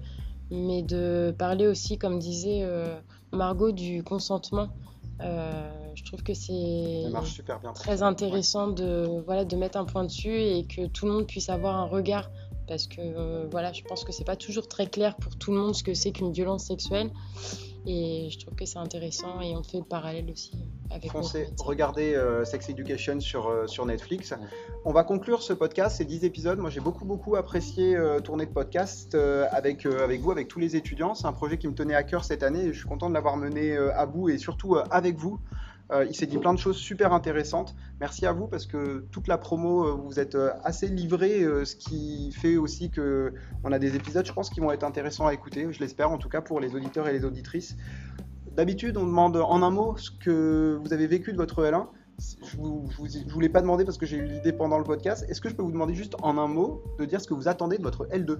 mais 0.50 0.82
de 0.82 1.34
parler 1.38 1.66
aussi, 1.66 1.98
comme 1.98 2.18
disait 2.18 2.60
euh, 2.62 2.98
Margot, 3.32 3.72
du 3.72 4.02
consentement. 4.02 4.68
Euh, 5.22 5.70
je 5.94 6.04
trouve 6.04 6.22
que 6.22 6.34
c'est 6.34 7.04
très 7.74 8.02
intéressant 8.02 8.68
de, 8.68 9.06
voilà, 9.24 9.44
de 9.46 9.56
mettre 9.56 9.78
un 9.78 9.84
point 9.86 10.04
dessus 10.04 10.38
et 10.38 10.66
que 10.66 10.86
tout 10.86 11.06
le 11.06 11.12
monde 11.12 11.26
puisse 11.26 11.48
avoir 11.48 11.76
un 11.76 11.86
regard. 11.86 12.30
Parce 12.68 12.86
que 12.88 12.96
euh, 13.00 13.46
voilà, 13.50 13.72
je 13.72 13.82
pense 13.84 14.04
que 14.04 14.10
c'est 14.12 14.24
pas 14.24 14.36
toujours 14.36 14.66
très 14.68 14.86
clair 14.88 15.14
pour 15.16 15.36
tout 15.36 15.52
le 15.52 15.58
monde 15.58 15.74
ce 15.74 15.84
que 15.84 15.94
c'est 15.94 16.10
qu'une 16.10 16.32
violence 16.32 16.64
sexuelle. 16.64 17.10
Et 17.86 18.28
je 18.30 18.38
trouve 18.40 18.54
que 18.54 18.64
c'est 18.64 18.78
intéressant 18.78 19.40
et 19.40 19.54
on 19.54 19.62
fait 19.62 19.78
le 19.78 19.84
parallèle 19.84 20.28
aussi 20.30 20.52
avec 20.90 21.14
métier. 21.14 21.46
regardez 21.58 22.14
euh, 22.14 22.44
Sex 22.44 22.68
Education 22.68 23.20
sur, 23.20 23.48
euh, 23.48 23.66
sur 23.68 23.86
Netflix. 23.86 24.34
On 24.84 24.92
va 24.92 25.04
conclure 25.04 25.42
ce 25.42 25.52
podcast, 25.52 25.96
ces 25.96 26.04
10 26.04 26.24
épisodes. 26.24 26.58
Moi, 26.58 26.70
j'ai 26.70 26.80
beaucoup, 26.80 27.04
beaucoup 27.04 27.36
apprécié 27.36 27.96
euh, 27.96 28.20
tourner 28.20 28.46
de 28.46 28.50
podcast 28.50 29.14
euh, 29.14 29.46
avec, 29.52 29.86
avec 29.86 30.20
vous, 30.20 30.32
avec 30.32 30.48
tous 30.48 30.58
les 30.58 30.74
étudiants. 30.74 31.14
C'est 31.14 31.26
un 31.26 31.32
projet 31.32 31.58
qui 31.58 31.68
me 31.68 31.74
tenait 31.74 31.94
à 31.94 32.02
cœur 32.02 32.24
cette 32.24 32.42
année 32.42 32.64
et 32.64 32.72
je 32.72 32.78
suis 32.78 32.88
content 32.88 33.08
de 33.08 33.14
l'avoir 33.14 33.36
mené 33.36 33.76
à 33.76 34.04
bout 34.06 34.30
et 34.30 34.38
surtout 34.38 34.76
avec 34.90 35.16
vous. 35.16 35.38
Euh, 35.92 36.04
il 36.08 36.14
s'est 36.14 36.26
dit 36.26 36.38
plein 36.38 36.52
de 36.52 36.58
choses 36.58 36.76
super 36.76 37.12
intéressantes. 37.12 37.74
Merci 38.00 38.26
à 38.26 38.32
vous 38.32 38.48
parce 38.48 38.66
que 38.66 39.06
toute 39.12 39.28
la 39.28 39.38
promo, 39.38 39.84
euh, 39.84 39.92
vous 39.92 40.18
êtes 40.18 40.34
euh, 40.34 40.50
assez 40.64 40.88
livrés, 40.88 41.42
euh, 41.42 41.64
ce 41.64 41.76
qui 41.76 42.32
fait 42.32 42.56
aussi 42.56 42.90
que 42.90 43.32
on 43.62 43.70
a 43.70 43.78
des 43.78 43.94
épisodes, 43.94 44.26
je 44.26 44.32
pense, 44.32 44.50
qui 44.50 44.58
vont 44.58 44.72
être 44.72 44.82
intéressants 44.82 45.26
à 45.26 45.34
écouter. 45.34 45.68
Je 45.70 45.78
l'espère, 45.78 46.10
en 46.10 46.18
tout 46.18 46.28
cas 46.28 46.40
pour 46.40 46.58
les 46.60 46.74
auditeurs 46.74 47.06
et 47.06 47.12
les 47.12 47.24
auditrices. 47.24 47.76
D'habitude, 48.56 48.96
on 48.96 49.06
demande 49.06 49.36
en 49.36 49.62
un 49.62 49.70
mot 49.70 49.96
ce 49.96 50.10
que 50.10 50.78
vous 50.82 50.92
avez 50.92 51.06
vécu 51.06 51.30
de 51.32 51.36
votre 51.36 51.62
L1. 51.62 51.86
Je 52.18 52.56
vous, 52.56 52.86
vous, 52.86 53.06
vous 53.28 53.40
l'ai 53.40 53.50
pas 53.50 53.60
demandé 53.60 53.84
parce 53.84 53.98
que 53.98 54.06
j'ai 54.06 54.16
eu 54.16 54.24
l'idée 54.24 54.52
pendant 54.52 54.78
le 54.78 54.84
podcast. 54.84 55.24
Est-ce 55.28 55.40
que 55.40 55.50
je 55.50 55.54
peux 55.54 55.62
vous 55.62 55.72
demander 55.72 55.94
juste 55.94 56.16
en 56.22 56.38
un 56.38 56.48
mot 56.48 56.82
de 56.98 57.04
dire 57.04 57.20
ce 57.20 57.28
que 57.28 57.34
vous 57.34 57.46
attendez 57.46 57.78
de 57.78 57.82
votre 57.82 58.06
L2 58.06 58.38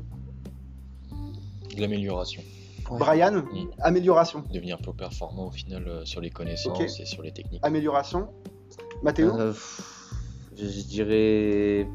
De 1.77 1.81
l'amélioration. 1.81 2.43
Ouais. 2.91 2.99
Brian, 2.99 3.33
Mm. 3.43 3.69
amélioration. 3.81 4.45
Devenir 4.53 4.79
plus 4.79 4.93
performant 4.95 5.47
au 5.47 5.51
final 5.51 5.85
euh, 5.89 6.05
sur 6.05 6.21
les 6.21 6.31
connaissances 6.31 7.01
et 7.01 7.05
sur 7.07 7.23
les 7.23 7.33
techniques. 7.33 7.61
Amélioration. 7.65 8.29
Mathéo 9.03 9.35
Euh, 9.39 9.53
pff, 9.53 9.81
je, 10.57 10.67
je 10.67 10.81
dirais 10.83 11.89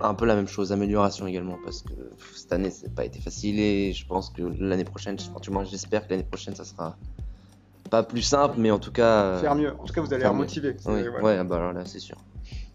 un 0.00 0.14
peu 0.14 0.26
la 0.26 0.34
même 0.34 0.48
chose, 0.48 0.72
amélioration 0.72 1.26
également, 1.26 1.58
parce 1.64 1.82
que 1.82 1.92
pff, 1.94 2.32
cette 2.36 2.52
année, 2.52 2.70
ça 2.70 2.86
n'a 2.86 2.92
pas 2.92 3.04
été 3.04 3.18
facile 3.20 3.58
et 3.60 3.92
je 3.92 4.06
pense 4.06 4.30
que 4.30 4.42
l'année 4.42 4.84
prochaine, 4.84 5.16
j'espère 5.70 6.06
que 6.06 6.10
l'année 6.12 6.22
prochaine, 6.24 6.54
ça 6.54 6.64
sera 6.64 6.96
pas 7.90 8.02
plus 8.02 8.22
simple, 8.22 8.56
mais 8.58 8.70
en 8.70 8.78
tout 8.78 8.92
cas. 8.92 9.38
Faire 9.38 9.54
mieux. 9.54 9.72
En 9.78 9.84
tout 9.84 9.94
cas, 9.94 10.00
vous 10.02 10.12
allez 10.12 10.24
mieux. 10.24 10.32
motivé. 10.32 10.76
Oui, 10.86 11.02
voilà. 11.08 11.22
ouais, 11.22 11.44
bah 11.44 11.56
alors 11.56 11.72
là, 11.72 11.84
c'est 11.86 12.00
sûr. 12.00 12.16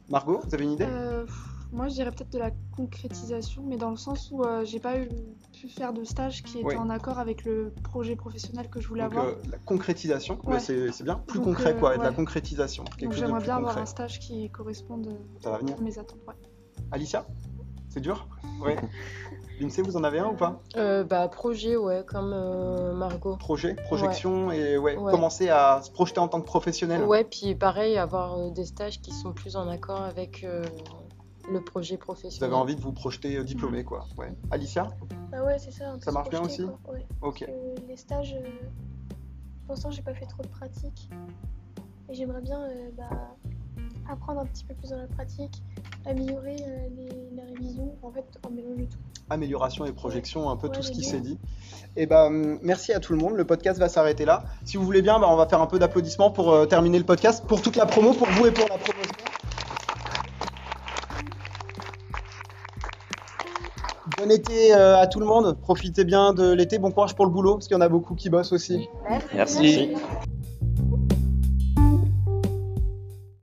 Margot, 0.09 0.41
vous 0.43 0.53
avez 0.55 0.63
une 0.63 0.71
idée? 0.71 0.85
Euh, 0.89 1.25
moi, 1.71 1.87
je 1.87 1.93
dirais 1.93 2.11
peut-être 2.11 2.31
de 2.31 2.39
la 2.39 2.51
concrétisation, 2.75 3.63
mais 3.65 3.77
dans 3.77 3.89
le 3.89 3.95
sens 3.97 4.29
où 4.31 4.43
euh, 4.43 4.65
j'ai 4.65 4.79
pas 4.79 4.97
eu, 4.99 5.07
pu 5.53 5.69
faire 5.69 5.93
de 5.93 6.03
stage 6.03 6.43
qui 6.43 6.57
était 6.59 6.67
Oui. 6.67 6.75
en 6.77 6.89
accord 6.89 7.19
avec 7.19 7.45
le 7.45 7.71
projet 7.83 8.15
professionnel 8.15 8.69
que 8.69 8.79
je 8.81 8.87
voulais 8.87 9.03
Donc, 9.03 9.11
avoir. 9.13 9.25
euh, 9.27 9.35
la 9.49 9.57
concrétisation, 9.59 10.39
Ouais. 10.43 10.53
Ouais, 10.53 10.59
c'est 10.59 10.91
c'est 10.91 11.03
bien. 11.03 11.15
Plus 11.27 11.39
Donc, 11.39 11.45
concret, 11.49 11.73
euh, 11.73 11.79
quoi. 11.79 11.97
De 11.97 12.01
la 12.03 12.09
ouais. 12.09 12.15
concrétisation. 12.15 12.83
Donc 13.01 13.13
j'aimerais 13.13 13.41
bien 13.41 13.55
concret. 13.55 13.69
avoir 13.71 13.77
un 13.77 13.85
stage 13.85 14.19
qui 14.19 14.49
corresponde 14.49 15.07
euh, 15.07 15.39
Ça 15.41 15.51
va 15.51 15.57
venir. 15.59 15.75
à 15.77 15.81
mes 15.81 15.97
attentes. 15.97 16.19
ouais. 16.27 16.33
Alicia 16.91 17.25
C'est 17.89 18.01
dur? 18.01 18.27
Ouais. 18.61 18.75
L'INSEE, 19.59 19.83
vous 19.83 19.95
en 19.95 20.03
avez 20.03 20.17
un 20.17 20.29
ou 20.29 20.33
pas? 20.35 20.59
Euh, 20.75 21.03
bah, 21.03 21.27
projet, 21.27 21.75
ouais, 21.77 22.03
comme 22.07 22.31
euh, 22.33 22.93
Margot. 22.95 23.35
Projet, 23.37 23.75
projection 23.75 24.51
et 24.51 24.75
ouais, 24.79 24.97
Ouais. 24.97 25.11
commencer 25.11 25.49
à 25.49 25.81
se 25.83 25.91
projeter 25.91 26.19
en 26.19 26.27
tant 26.27 26.41
que 26.41 26.47
professionnel. 26.47 27.03
Ouais, 27.03 27.23
puis 27.23 27.53
pareil, 27.53 27.95
avoir 27.99 28.39
euh, 28.39 28.49
des 28.49 28.65
stages 28.65 28.99
qui 29.01 29.11
sont 29.11 29.33
plus 29.33 29.55
en 29.55 29.67
accord 29.69 30.01
avec 30.01 30.43
euh, 30.43 30.63
le 31.49 31.61
projet 31.61 31.95
Vous 31.95 32.01
professionnel. 32.01 32.51
avez 32.51 32.61
envie 32.61 32.75
de 32.75 32.81
vous 32.81 32.91
projeter 32.91 33.37
euh, 33.37 33.43
diplômé, 33.43 33.83
quoi. 33.83 34.05
Ouais. 34.17 34.33
Alicia 34.51 34.89
Bah 35.31 35.43
ouais, 35.43 35.57
c'est 35.59 35.71
ça. 35.71 35.95
Ça 35.99 36.11
marche 36.11 36.29
bien 36.29 36.41
aussi 36.41 36.63
quoi, 36.65 36.93
ouais. 36.93 37.05
Ok. 37.21 37.45
Parce 37.45 37.51
que 37.81 37.87
les 37.87 37.97
stages, 37.97 38.33
euh, 38.33 38.47
pour 39.65 39.75
l'instant, 39.75 39.91
j'ai 39.91 40.01
pas 40.01 40.13
fait 40.13 40.25
trop 40.25 40.43
de 40.43 40.47
pratique. 40.49 41.09
Et 42.09 42.13
j'aimerais 42.13 42.41
bien 42.41 42.61
euh, 42.61 42.89
bah, 42.97 43.09
apprendre 44.09 44.41
un 44.41 44.45
petit 44.45 44.65
peu 44.65 44.73
plus 44.73 44.89
dans 44.89 44.97
la 44.97 45.07
pratique, 45.07 45.61
améliorer 46.05 46.57
euh, 46.61 46.87
les, 46.97 47.35
la 47.35 47.43
révision, 47.45 47.95
en 48.03 48.11
fait, 48.11 48.25
en 48.45 48.49
mélange 48.51 48.89
tout. 48.89 48.97
Amélioration 49.29 49.85
et 49.85 49.93
projection, 49.93 50.49
un 50.49 50.57
peu 50.57 50.67
Ouais, 50.67 50.73
tout 50.75 50.81
ce 50.83 50.91
qui 50.91 51.03
s'est 51.05 51.21
dit. 51.21 51.39
Et 51.95 52.05
ben, 52.05 52.25
hum, 52.25 52.59
merci 52.61 52.91
à 52.91 52.99
tout 52.99 53.13
le 53.13 53.19
monde. 53.19 53.35
Le 53.35 53.45
podcast 53.45 53.79
va 53.79 53.87
s'arrêter 53.87 54.25
là. 54.25 54.43
Si 54.65 54.75
vous 54.75 54.83
voulez 54.83 55.01
bien, 55.01 55.19
bah, 55.19 55.27
on 55.29 55.37
va 55.37 55.47
faire 55.47 55.61
un 55.61 55.67
peu 55.67 55.79
d'applaudissements 55.79 56.31
pour 56.31 56.67
terminer 56.67 56.99
le 56.99 57.05
podcast, 57.05 57.45
pour 57.47 57.61
toute 57.61 57.77
la 57.77 57.85
promo, 57.85 58.13
pour 58.13 58.27
vous 58.27 58.45
et 58.47 58.51
pour 58.51 58.67
la 58.67 58.77
promotion. 58.77 59.00
Été 64.31 64.73
euh, 64.73 64.97
à 64.97 65.07
tout 65.07 65.19
le 65.19 65.25
monde. 65.25 65.57
Profitez 65.61 66.03
bien 66.03 66.33
de 66.33 66.51
l'été. 66.51 66.79
Bon 66.79 66.91
courage 66.91 67.15
pour 67.15 67.25
le 67.25 67.31
boulot, 67.31 67.55
parce 67.55 67.67
qu'il 67.67 67.75
y 67.75 67.77
en 67.77 67.81
a 67.81 67.89
beaucoup 67.89 68.15
qui 68.15 68.29
bossent 68.29 68.53
aussi. 68.53 68.87
Merci. 69.33 69.91